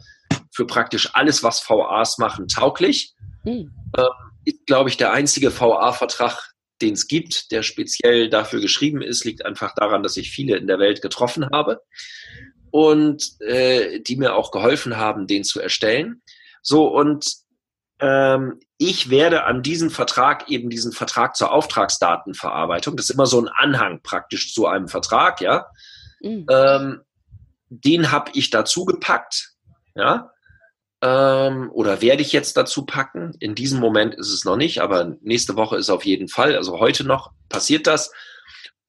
[0.56, 3.14] für praktisch alles, was VAs machen, tauglich.
[3.43, 3.74] Mhm.
[3.97, 4.06] Ähm,
[4.45, 9.45] ist, glaube ich, der einzige VA-Vertrag, den es gibt, der speziell dafür geschrieben ist, liegt
[9.45, 11.82] einfach daran, dass ich viele in der Welt getroffen habe
[12.72, 16.22] und äh, die mir auch geholfen haben, den zu erstellen.
[16.62, 17.34] So, und
[17.99, 23.41] ähm, ich werde an diesem Vertrag eben diesen Vertrag zur Auftragsdatenverarbeitung, das ist immer so
[23.41, 25.68] ein Anhang praktisch zu einem Vertrag, ja,
[26.22, 26.45] mhm.
[26.49, 27.01] ähm,
[27.70, 29.53] den habe ich dazu gepackt,
[29.95, 30.32] ja,
[31.06, 33.34] ähm, oder werde ich jetzt dazu packen.
[33.39, 36.80] In diesem Moment ist es noch nicht, aber nächste Woche ist auf jeden Fall, also
[36.80, 38.12] heute noch passiert das.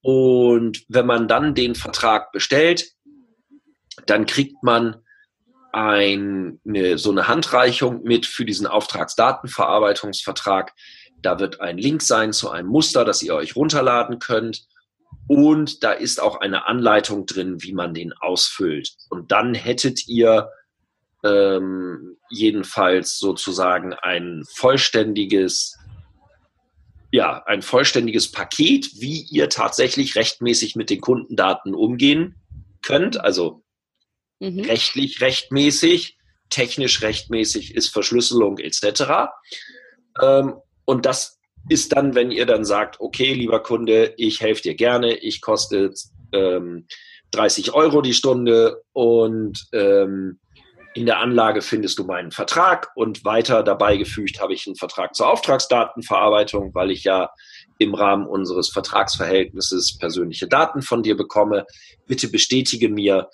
[0.01, 2.93] Und wenn man dann den Vertrag bestellt,
[4.07, 4.97] dann kriegt man
[5.73, 10.73] ein, eine, so eine Handreichung mit für diesen Auftragsdatenverarbeitungsvertrag.
[11.21, 14.65] Da wird ein Link sein zu einem Muster, das ihr euch runterladen könnt.
[15.29, 18.95] Und da ist auch eine Anleitung drin, wie man den ausfüllt.
[19.11, 20.49] Und dann hättet ihr
[21.27, 25.77] ähm, jedenfalls sozusagen ein vollständiges,
[27.11, 32.37] ja, ein vollständiges Paket, wie ihr tatsächlich rechtmäßig mit den Kundendaten umgehen
[32.83, 33.21] könnt.
[33.21, 33.63] Also
[34.41, 34.61] mhm.
[34.61, 36.19] rechtlich rechtmäßig,
[36.51, 39.31] technisch rechtmäßig ist Verschlüsselung etc.
[40.23, 40.55] Ähm,
[40.85, 45.17] und das ist dann, wenn ihr dann sagt, okay, lieber Kunde, ich helfe dir gerne,
[45.17, 45.93] ich koste
[46.33, 46.87] ähm,
[47.33, 50.39] 30 Euro die Stunde und ähm,
[50.97, 55.15] in der Anlage findest du meinen Vertrag und weiter dabei gefügt habe ich einen Vertrag
[55.15, 57.31] zur Auftragsdatenverarbeitung, weil ich ja
[57.79, 61.67] im Rahmen unseres Vertragsverhältnisses persönliche Daten von dir bekomme.
[62.07, 63.29] Bitte bestätige mir,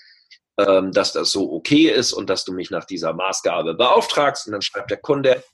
[0.58, 4.48] ähm, dass das so okay ist und dass du mich nach dieser Maßgabe beauftragst.
[4.48, 5.44] Und dann schreibt der Kunde,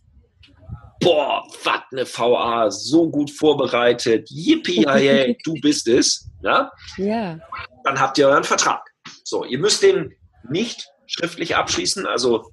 [1.00, 6.26] boah, was eine VA, so gut vorbereitet, yippie, du bist es.
[6.42, 6.72] Ja?
[6.96, 7.38] ja.
[7.84, 8.80] Dann habt ihr euren Vertrag.
[9.24, 10.14] So, ihr müsst den
[10.48, 12.06] nicht schriftlich abschließen.
[12.06, 12.52] Also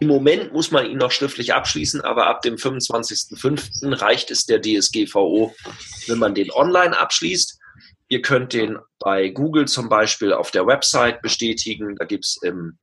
[0.00, 4.00] im Moment muss man ihn noch schriftlich abschließen, aber ab dem 25.05.
[4.00, 5.54] reicht es der DSGVO,
[6.08, 7.58] wenn man den online abschließt.
[8.08, 11.96] Ihr könnt den bei Google zum Beispiel auf der Website bestätigen.
[11.96, 12.78] Da gibt es im,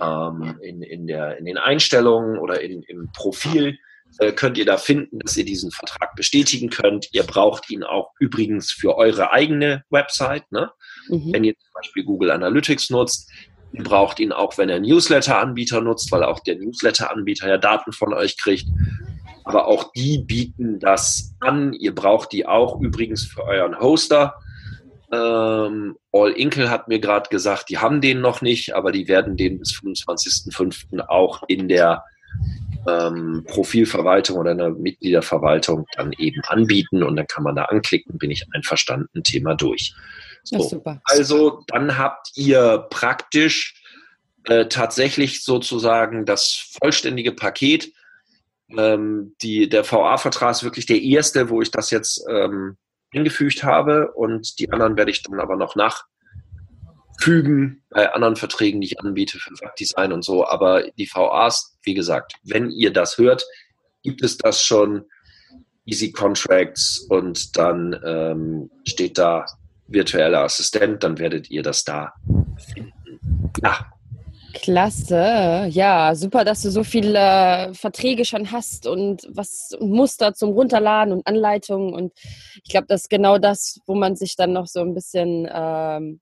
[0.00, 3.78] ähm, in, in, der, in den Einstellungen oder in, im Profil
[4.18, 7.08] äh, könnt ihr da finden, dass ihr diesen Vertrag bestätigen könnt.
[7.12, 10.50] Ihr braucht ihn auch übrigens für eure eigene Website.
[10.52, 10.70] Ne?
[11.08, 11.32] Mhm.
[11.32, 13.30] Wenn ihr zum Beispiel Google Analytics nutzt,
[13.82, 18.38] braucht ihn auch, wenn ihr Newsletter-Anbieter nutzt, weil auch der Newsletter-Anbieter ja Daten von euch
[18.38, 18.66] kriegt
[19.46, 21.72] aber auch die bieten das an.
[21.72, 24.34] Ihr braucht die auch übrigens für euren Hoster.
[25.12, 29.36] Ähm, All Inkle hat mir gerade gesagt, die haben den noch nicht, aber die werden
[29.36, 30.98] den bis 25.05.
[31.06, 32.02] auch in der
[32.88, 38.18] ähm, Profilverwaltung oder in der Mitgliederverwaltung dann eben anbieten und dann kann man da anklicken,
[38.18, 39.94] bin ich einverstanden, Thema durch.
[40.46, 40.82] So.
[41.04, 43.82] Also dann habt ihr praktisch
[44.44, 47.92] äh, tatsächlich sozusagen das vollständige Paket
[48.70, 52.76] ähm, die, der VA-Vertrag ist wirklich der erste, wo ich das jetzt ähm,
[53.10, 55.76] hingefügt habe und die anderen werde ich dann aber noch
[57.16, 60.46] nachfügen bei anderen Verträgen, die ich anbiete für Webdesign und so.
[60.46, 63.46] Aber die VAs, wie gesagt, wenn ihr das hört,
[64.02, 65.04] gibt es das schon,
[65.88, 69.46] Easy Contracts und dann ähm, steht da
[69.88, 72.12] virtueller Assistent, dann werdet ihr das da
[72.72, 73.20] finden.
[73.62, 73.86] Ja,
[74.62, 81.12] Klasse, ja, super, dass du so viele Verträge schon hast und was Muster zum Runterladen
[81.12, 82.12] und Anleitungen und
[82.64, 86.20] ich glaube, das ist genau das, wo man sich dann noch so ein bisschen ähm,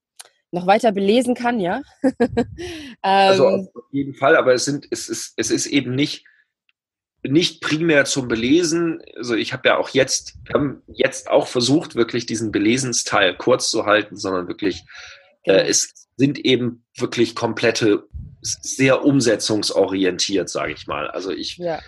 [0.51, 1.83] noch weiter belesen kann, ja.
[3.03, 6.25] also ähm, auf jeden Fall, aber es sind, es ist, es ist eben nicht
[7.27, 9.03] nicht primär zum Belesen.
[9.17, 13.71] Also ich habe ja auch jetzt, wir haben jetzt auch versucht, wirklich diesen Belesensteil kurz
[13.71, 14.85] zu halten, sondern wirklich,
[15.45, 15.69] äh, genau.
[15.69, 18.05] es sind eben wirklich komplette,
[18.43, 21.09] sehr umsetzungsorientiert, sage ich mal.
[21.11, 21.81] Also ich ja.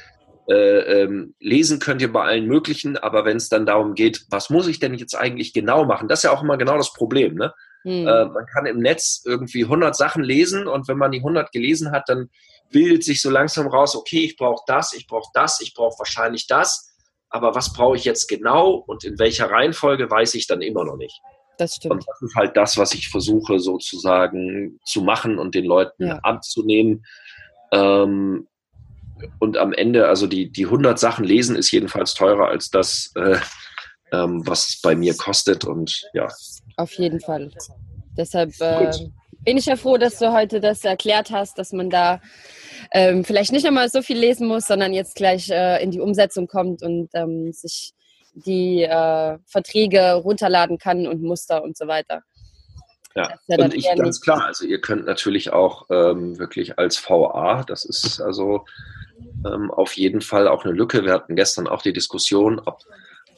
[0.49, 4.49] äh, ähm, lesen könnt ihr bei allen möglichen, aber wenn es dann darum geht, was
[4.49, 7.35] muss ich denn jetzt eigentlich genau machen, das ist ja auch immer genau das Problem.
[7.35, 7.53] Ne?
[7.83, 8.09] Hm.
[8.09, 11.93] Äh, man kann im Netz irgendwie 100 Sachen lesen und wenn man die 100 gelesen
[11.93, 12.31] hat, dann
[12.71, 16.47] bildet sich so langsam raus, okay, ich brauche das, ich brauche das, ich brauche wahrscheinlich
[16.47, 16.95] das,
[17.29, 20.97] aber was brauche ich jetzt genau und in welcher Reihenfolge, weiß ich dann immer noch
[20.97, 21.21] nicht.
[21.59, 21.93] Das stimmt.
[21.93, 26.19] Und das ist halt das, was ich versuche sozusagen zu machen und den Leuten ja.
[26.19, 27.05] abzunehmen.
[27.73, 28.47] Ähm,
[29.39, 33.39] und am Ende, also die, die 100 Sachen lesen ist jedenfalls teurer als das, äh,
[34.13, 36.29] ähm, was es bei mir kostet und ja.
[36.77, 37.51] Auf jeden Fall.
[38.17, 38.91] Deshalb äh,
[39.47, 42.21] bin ich ja froh, dass du heute das erklärt hast, dass man da
[42.91, 46.49] ähm, vielleicht nicht einmal so viel lesen muss, sondern jetzt gleich äh, in die Umsetzung
[46.49, 47.93] kommt und ähm, sich
[48.35, 52.23] die äh, Verträge runterladen kann und Muster und so weiter.
[53.15, 57.65] Ja, ja und ich ganz klar, also ihr könnt natürlich auch ähm, wirklich als VA,
[57.67, 58.65] das ist also
[59.47, 61.05] ähm, auf jeden Fall auch eine Lücke.
[61.05, 62.81] Wir hatten gestern auch die Diskussion, ob,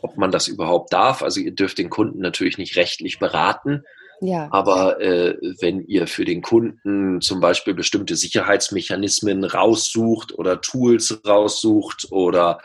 [0.00, 1.22] ob man das überhaupt darf.
[1.22, 3.84] Also ihr dürft den Kunden natürlich nicht rechtlich beraten.
[4.20, 4.48] Ja.
[4.50, 12.08] Aber äh, wenn ihr für den Kunden zum Beispiel bestimmte Sicherheitsmechanismen raussucht oder Tools raussucht
[12.10, 12.58] oder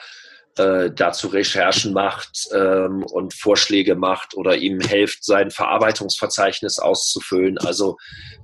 [0.55, 7.57] äh, dazu Recherchen macht ähm, und Vorschläge macht oder ihm hilft, sein Verarbeitungsverzeichnis auszufüllen.
[7.57, 7.97] Also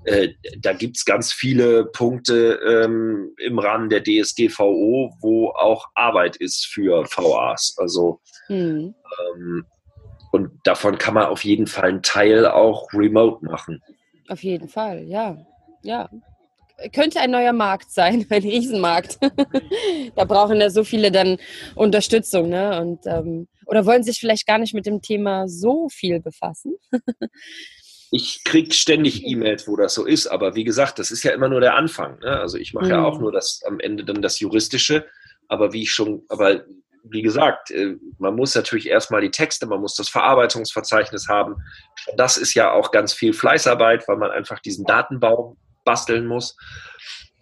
[0.06, 0.30] äh,
[0.60, 7.06] da gibt's ganz viele Punkte ähm, im Rahmen der DSGVO, wo auch Arbeit ist für
[7.06, 7.76] VAs.
[7.78, 8.96] Also hm.
[9.36, 9.66] ähm,
[10.70, 13.82] davon kann man auf jeden Fall einen Teil auch remote machen.
[14.28, 15.36] Auf jeden Fall, ja.
[15.82, 16.10] Ja.
[16.94, 19.18] Könnte ein neuer Markt sein, ein Riesenmarkt.
[20.16, 21.38] da brauchen ja so viele dann
[21.74, 22.80] Unterstützung, ne?
[22.80, 26.76] Und, ähm, oder wollen sich vielleicht gar nicht mit dem Thema so viel befassen?
[28.12, 31.50] ich kriege ständig E-Mails, wo das so ist, aber wie gesagt, das ist ja immer
[31.50, 32.20] nur der Anfang.
[32.20, 32.40] Ne?
[32.40, 32.92] Also ich mache mhm.
[32.92, 35.08] ja auch nur das am Ende dann das Juristische,
[35.48, 36.64] aber wie ich schon, aber
[37.04, 41.56] wie gesagt, äh, man muss natürlich erstmal die Texte, man muss das Verarbeitungsverzeichnis haben.
[42.16, 46.56] Das ist ja auch ganz viel Fleißarbeit, weil man einfach diesen Datenbaum basteln muss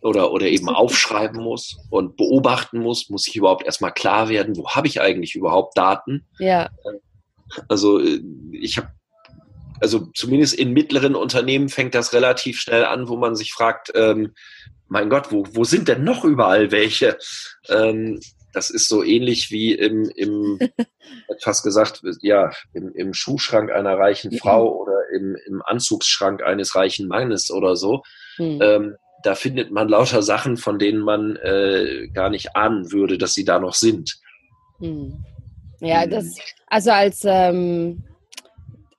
[0.01, 3.09] oder, oder eben aufschreiben muss und beobachten muss.
[3.09, 6.25] Muss ich überhaupt erstmal klar werden, wo habe ich eigentlich überhaupt Daten?
[6.39, 6.69] Ja.
[7.67, 8.89] Also äh, ich habe
[9.79, 14.33] also zumindest in mittleren Unternehmen fängt das relativ schnell an, wo man sich fragt, ähm,
[14.87, 17.17] mein Gott, wo, wo sind denn noch überall welche?
[17.69, 18.19] Ähm,
[18.57, 20.57] das ist so ähnlich wie im, im
[21.43, 27.07] fast gesagt, ja, im, im Schuhschrank einer reichen Frau oder im, im Anzugsschrank eines reichen
[27.07, 28.01] Mannes oder so.
[28.39, 28.59] Mhm.
[28.59, 33.35] Ähm, da findet man lauter Sachen, von denen man äh, gar nicht ahnen würde, dass
[33.35, 34.17] sie da noch sind.
[34.79, 35.23] Mhm.
[35.79, 36.35] Ja, das,
[36.65, 38.05] also als ähm,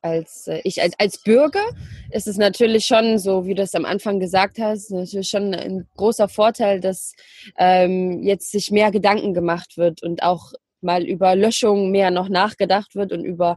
[0.03, 1.65] als äh, ich als, als Bürger
[2.11, 5.87] ist es natürlich schon so, wie du es am Anfang gesagt hast, natürlich schon ein
[5.97, 7.13] großer Vorteil, dass
[7.57, 12.95] ähm, jetzt sich mehr Gedanken gemacht wird und auch mal über Löschung mehr noch nachgedacht
[12.95, 13.57] wird und über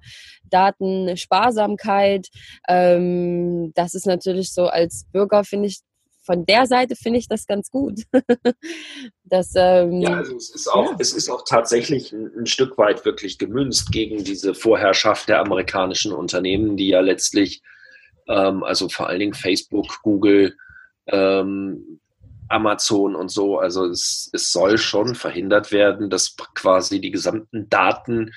[0.49, 2.27] Datensparsamkeit.
[2.67, 5.81] Ähm, das ist natürlich so als Bürger, finde ich,
[6.21, 8.01] von der Seite finde ich das ganz gut.
[9.23, 10.97] das, ähm, ja, also es ist auch, ja.
[10.99, 16.13] es ist auch tatsächlich ein, ein, Stück weit wirklich gemünzt gegen diese Vorherrschaft der amerikanischen
[16.13, 17.61] Unternehmen, die ja letztlich,
[18.27, 20.55] ähm, also vor allen Dingen Facebook, Google,
[21.07, 21.99] ähm,
[22.49, 28.31] Amazon und so, also es, es soll schon verhindert werden, dass quasi die gesamten Daten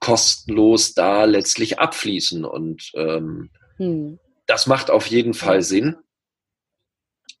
[0.00, 2.44] kostenlos da letztlich abfließen.
[2.44, 4.18] Und ähm, hm.
[4.46, 5.96] das macht auf jeden Fall Sinn.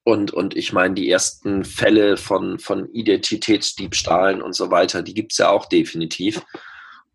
[0.08, 5.32] Und, und ich meine, die ersten Fälle von, von Identitätsdiebstahlen und so weiter, die gibt
[5.32, 6.46] es ja auch definitiv.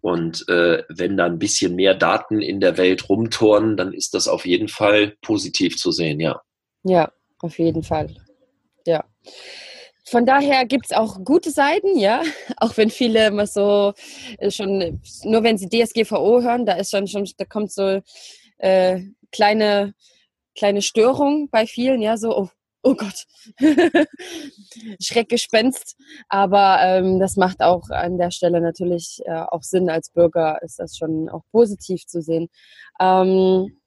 [0.02, 4.28] Und äh, wenn da ein bisschen mehr Daten in der Welt rumtoren, dann ist das
[4.28, 6.40] auf jeden Fall positiv zu sehen, ja.
[6.84, 8.16] Ja, auf jeden Fall.
[8.86, 9.04] Ja.
[10.06, 12.22] Von daher gibt es auch gute Seiten, ja.
[12.58, 13.94] Auch wenn viele immer so
[14.38, 18.04] äh, schon, nur wenn sie DSGVO hören, da ist schon, schon da kommt so
[18.60, 19.00] äh,
[19.32, 19.96] kleine,
[20.56, 22.50] kleine Störung bei vielen, ja, so, oh,
[22.84, 23.26] oh Gott,
[25.02, 25.96] Schreckgespenst.
[26.30, 29.90] Aber ähm, das macht auch an der Stelle natürlich äh, auch Sinn.
[29.90, 32.50] Als Bürger ist das schon auch positiv zu sehen.
[33.00, 33.80] Ähm,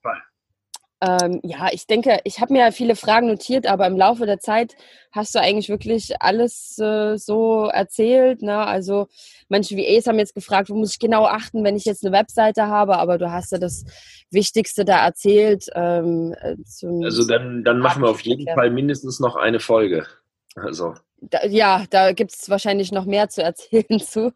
[1.02, 4.40] Ähm, ja, ich denke, ich habe mir ja viele Fragen notiert, aber im Laufe der
[4.40, 4.74] Zeit
[5.12, 8.40] hast du eigentlich wirklich alles äh, so erzählt.
[8.40, 8.56] Ne?
[8.56, 9.08] Also
[9.48, 12.68] manche VAs haben jetzt gefragt, wo muss ich genau achten, wenn ich jetzt eine Webseite
[12.68, 13.84] habe, aber du hast ja das
[14.30, 15.66] Wichtigste da erzählt.
[15.74, 16.56] Ähm, äh,
[17.04, 20.06] also dann, dann machen wir auf jeden Fall mindestens noch eine Folge.
[20.54, 20.94] Also.
[21.20, 24.32] Da, ja, da gibt es wahrscheinlich noch mehr zu erzählen zu.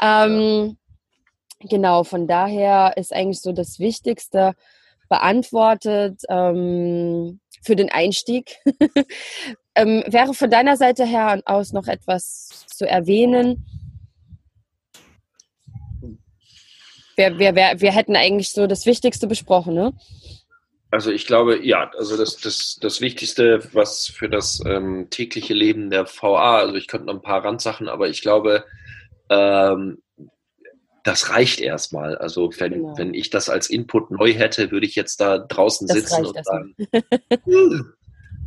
[0.00, 0.76] ähm,
[1.58, 4.52] genau, von daher ist eigentlich so das Wichtigste,
[5.08, 8.56] beantwortet ähm, für den Einstieg.
[9.74, 13.66] ähm, wäre von deiner Seite her aus noch etwas zu erwähnen?
[17.16, 19.92] Wir, wir, wir, wir hätten eigentlich so das Wichtigste besprochen, ne?
[20.90, 25.90] Also ich glaube, ja, also das, das, das Wichtigste, was für das ähm, tägliche Leben
[25.90, 28.64] der VA, also ich könnte noch ein paar Randsachen, aber ich glaube,
[29.28, 30.03] ähm,
[31.04, 32.16] das reicht erstmal.
[32.16, 32.98] Also wenn, genau.
[32.98, 36.44] wenn ich das als Input neu hätte, würde ich jetzt da draußen das sitzen und
[36.44, 36.74] sagen,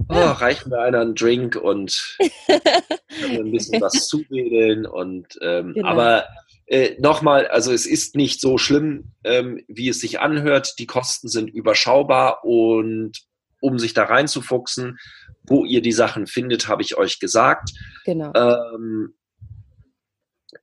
[0.10, 2.18] oh, reicht mir einer einen Drink und
[3.22, 4.88] ein bisschen was zuwedeln.
[4.88, 5.88] Und ähm, genau.
[5.88, 6.26] aber
[6.66, 10.80] äh, nochmal, also es ist nicht so schlimm, ähm, wie es sich anhört.
[10.80, 13.12] Die Kosten sind überschaubar und
[13.60, 14.98] um sich da reinzufuchsen,
[15.44, 17.70] wo ihr die Sachen findet, habe ich euch gesagt.
[18.04, 18.34] Genau.
[18.34, 19.14] Ähm,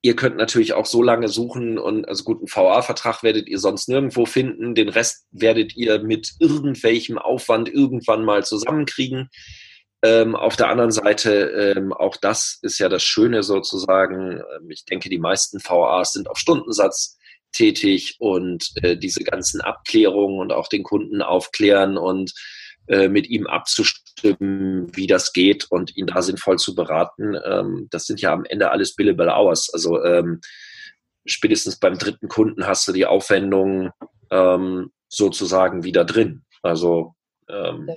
[0.04, 4.26] Ihr könnt natürlich auch so lange suchen und also guten VA-Vertrag werdet ihr sonst nirgendwo
[4.26, 4.74] finden.
[4.74, 9.30] Den Rest werdet ihr mit irgendwelchem Aufwand irgendwann mal zusammenkriegen.
[10.02, 14.32] Ähm, auf der anderen Seite, ähm, auch das ist ja das Schöne sozusagen.
[14.32, 17.16] Ähm, ich denke, die meisten VAs sind auf Stundensatz
[17.52, 22.34] tätig und äh, diese ganzen Abklärungen und auch den Kunden aufklären und
[22.86, 27.34] mit ihm abzustimmen, wie das geht und ihn da sinnvoll zu beraten.
[27.44, 29.70] Ähm, das sind ja am Ende alles billable hours.
[29.72, 30.40] Also ähm,
[31.24, 33.90] spätestens beim dritten Kunden hast du die Aufwendung
[34.30, 36.44] ähm, sozusagen wieder drin.
[36.62, 37.14] Also
[37.48, 37.88] ähm,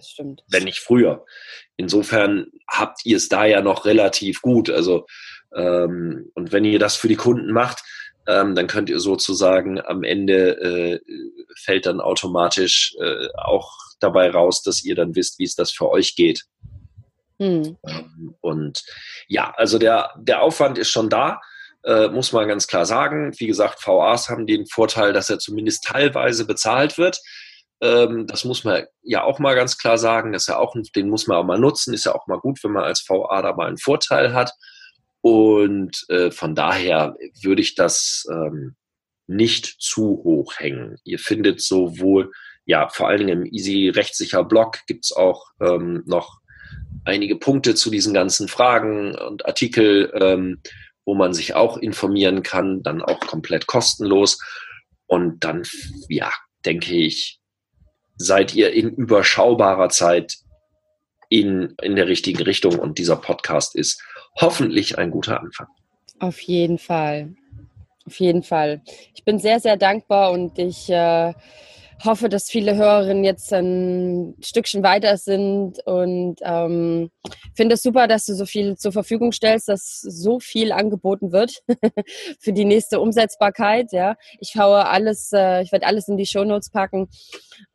[0.50, 1.26] wenn nicht früher.
[1.78, 4.70] Insofern habt ihr es da ja noch relativ gut.
[4.70, 5.06] Also
[5.56, 7.84] ähm, und wenn ihr das für die Kunden macht,
[8.28, 11.00] ähm, dann könnt ihr sozusagen am Ende äh,
[11.56, 15.90] fällt dann automatisch äh, auch dabei raus, dass ihr dann wisst, wie es das für
[15.90, 16.46] euch geht.
[17.40, 17.78] Hm.
[17.88, 18.84] Ähm, und
[19.28, 21.40] ja, also der, der Aufwand ist schon da,
[21.84, 23.34] äh, muss man ganz klar sagen.
[23.38, 27.20] Wie gesagt, VAs haben den Vorteil, dass er zumindest teilweise bezahlt wird.
[27.80, 30.34] Ähm, das muss man ja auch mal ganz klar sagen.
[30.34, 31.94] Das ja auch, den muss man auch mal nutzen.
[31.94, 34.52] Ist ja auch mal gut, wenn man als VA da mal einen Vorteil hat.
[35.22, 38.76] Und äh, von daher würde ich das ähm,
[39.28, 40.98] nicht zu hoch hängen.
[41.04, 42.32] Ihr findet sowohl,
[42.68, 46.40] ja, vor allen Dingen im Easy Rechtssicher Blog gibt es auch ähm, noch
[47.06, 50.62] einige Punkte zu diesen ganzen Fragen und Artikel, ähm,
[51.06, 54.38] wo man sich auch informieren kann, dann auch komplett kostenlos.
[55.08, 55.64] Und dann,
[56.10, 56.30] ja,
[56.66, 57.40] denke ich,
[58.18, 60.36] seid ihr in überschaubarer Zeit
[61.30, 64.04] in, in der richtigen Richtung und dieser Podcast ist
[64.42, 65.68] hoffentlich ein guter Anfang.
[66.20, 67.34] Auf jeden Fall.
[68.06, 68.82] Auf jeden Fall.
[69.16, 71.34] Ich bin sehr, sehr dankbar und ich äh,
[72.04, 77.10] hoffe, dass viele Hörerinnen jetzt ein Stückchen weiter sind und ähm,
[77.56, 81.62] finde es super, dass du so viel zur Verfügung stellst, dass so viel angeboten wird
[82.40, 83.92] für die nächste Umsetzbarkeit.
[83.92, 87.08] Ja, ich haue alles, äh, ich werde alles in die Shownotes packen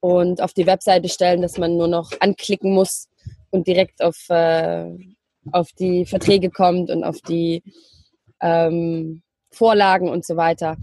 [0.01, 3.09] und auf die Webseite stellen, dass man nur noch anklicken muss
[3.51, 4.87] und direkt auf äh,
[5.51, 7.63] auf die Verträge kommt und auf die
[8.41, 9.23] ähm,
[9.53, 10.77] Vorlagen und so weiter.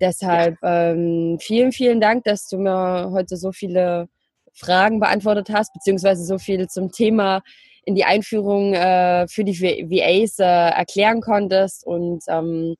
[0.00, 4.08] Deshalb ähm, vielen, vielen Dank, dass du mir heute so viele
[4.54, 7.42] Fragen beantwortet hast, beziehungsweise so viel zum Thema
[7.84, 11.84] in die Einführung äh, für die VAs äh, erklären konntest.
[11.86, 12.76] Und ähm,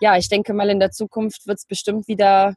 [0.00, 2.54] ja, ich denke mal, in der Zukunft wird es bestimmt wieder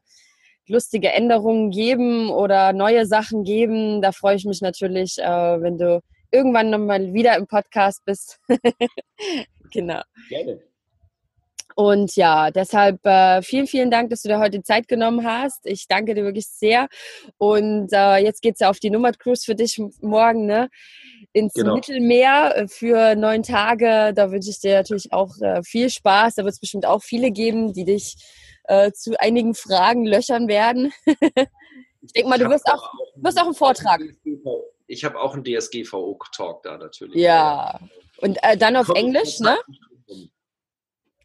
[0.68, 4.02] lustige Änderungen geben oder neue Sachen geben.
[4.02, 8.40] Da freue ich mich natürlich, äh, wenn du irgendwann nochmal wieder im Podcast bist.
[9.72, 10.02] genau.
[10.30, 10.69] Gerne.
[11.80, 15.66] Und ja, deshalb äh, vielen, vielen Dank, dass du dir heute Zeit genommen hast.
[15.66, 16.90] Ich danke dir wirklich sehr.
[17.38, 20.70] Und äh, jetzt geht es ja auf die Nummer Cruise für dich morgen, ne?
[21.32, 21.76] Ins genau.
[21.76, 24.12] Mittelmeer äh, für neun Tage.
[24.14, 26.36] Da wünsche ich dir natürlich auch äh, viel Spaß.
[26.36, 28.18] Da wird es bestimmt auch viele geben, die dich
[28.66, 30.92] äh, zu einigen Fragen löchern werden.
[32.02, 34.02] ich denke mal, du wirst auch, wirst auch einen Vortrag
[34.88, 37.16] ich habe auch einen DSGVO-Talk da natürlich.
[37.16, 37.80] Ja.
[38.18, 39.58] Und äh, dann auf Englisch, ne?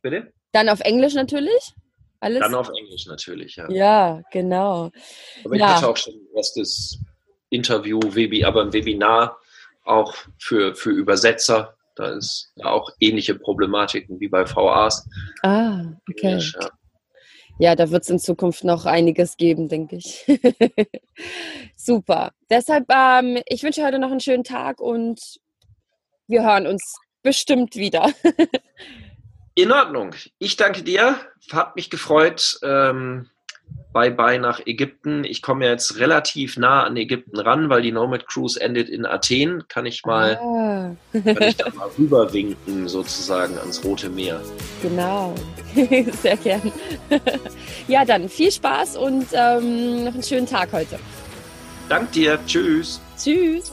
[0.03, 0.34] Bitte?
[0.55, 1.75] Dann auf Englisch natürlich?
[2.21, 2.41] Alles?
[2.41, 3.69] Dann auf Englisch natürlich, ja.
[3.71, 4.93] Ja, genau.
[5.45, 5.77] Aber ich ja.
[5.77, 7.01] hatte auch schon ein erstes
[7.51, 7.99] Interview,
[8.45, 9.37] aber ein Webinar
[9.85, 11.77] auch für, für Übersetzer.
[11.97, 15.09] Da ist ja auch ähnliche Problematiken wie bei VAs.
[15.43, 16.29] Ah, okay.
[16.29, 16.71] Englisch, ja.
[17.59, 20.25] ja, da wird es in Zukunft noch einiges geben, denke ich.
[21.77, 22.31] Super.
[22.49, 25.21] Deshalb, ähm, ich wünsche heute noch einen schönen Tag und
[26.29, 28.13] wir hören uns bestimmt wieder.
[29.57, 30.15] In Ordnung.
[30.39, 31.17] Ich danke dir.
[31.53, 32.59] Hat mich gefreut.
[32.63, 33.29] Ähm,
[33.93, 35.23] bye bye nach Ägypten.
[35.23, 39.63] Ich komme jetzt relativ nah an Ägypten ran, weil die Nomad Cruise endet in Athen.
[39.69, 40.97] Kann ich mal, ah.
[41.13, 44.41] kann ich da mal rüberwinken sozusagen ans Rote Meer.
[44.83, 45.35] Genau.
[46.21, 46.73] Sehr gern.
[47.89, 50.99] ja, dann viel Spaß und ähm, noch einen schönen Tag heute.
[51.89, 52.41] Dank dir.
[52.47, 53.01] Tschüss.
[53.17, 53.73] Tschüss.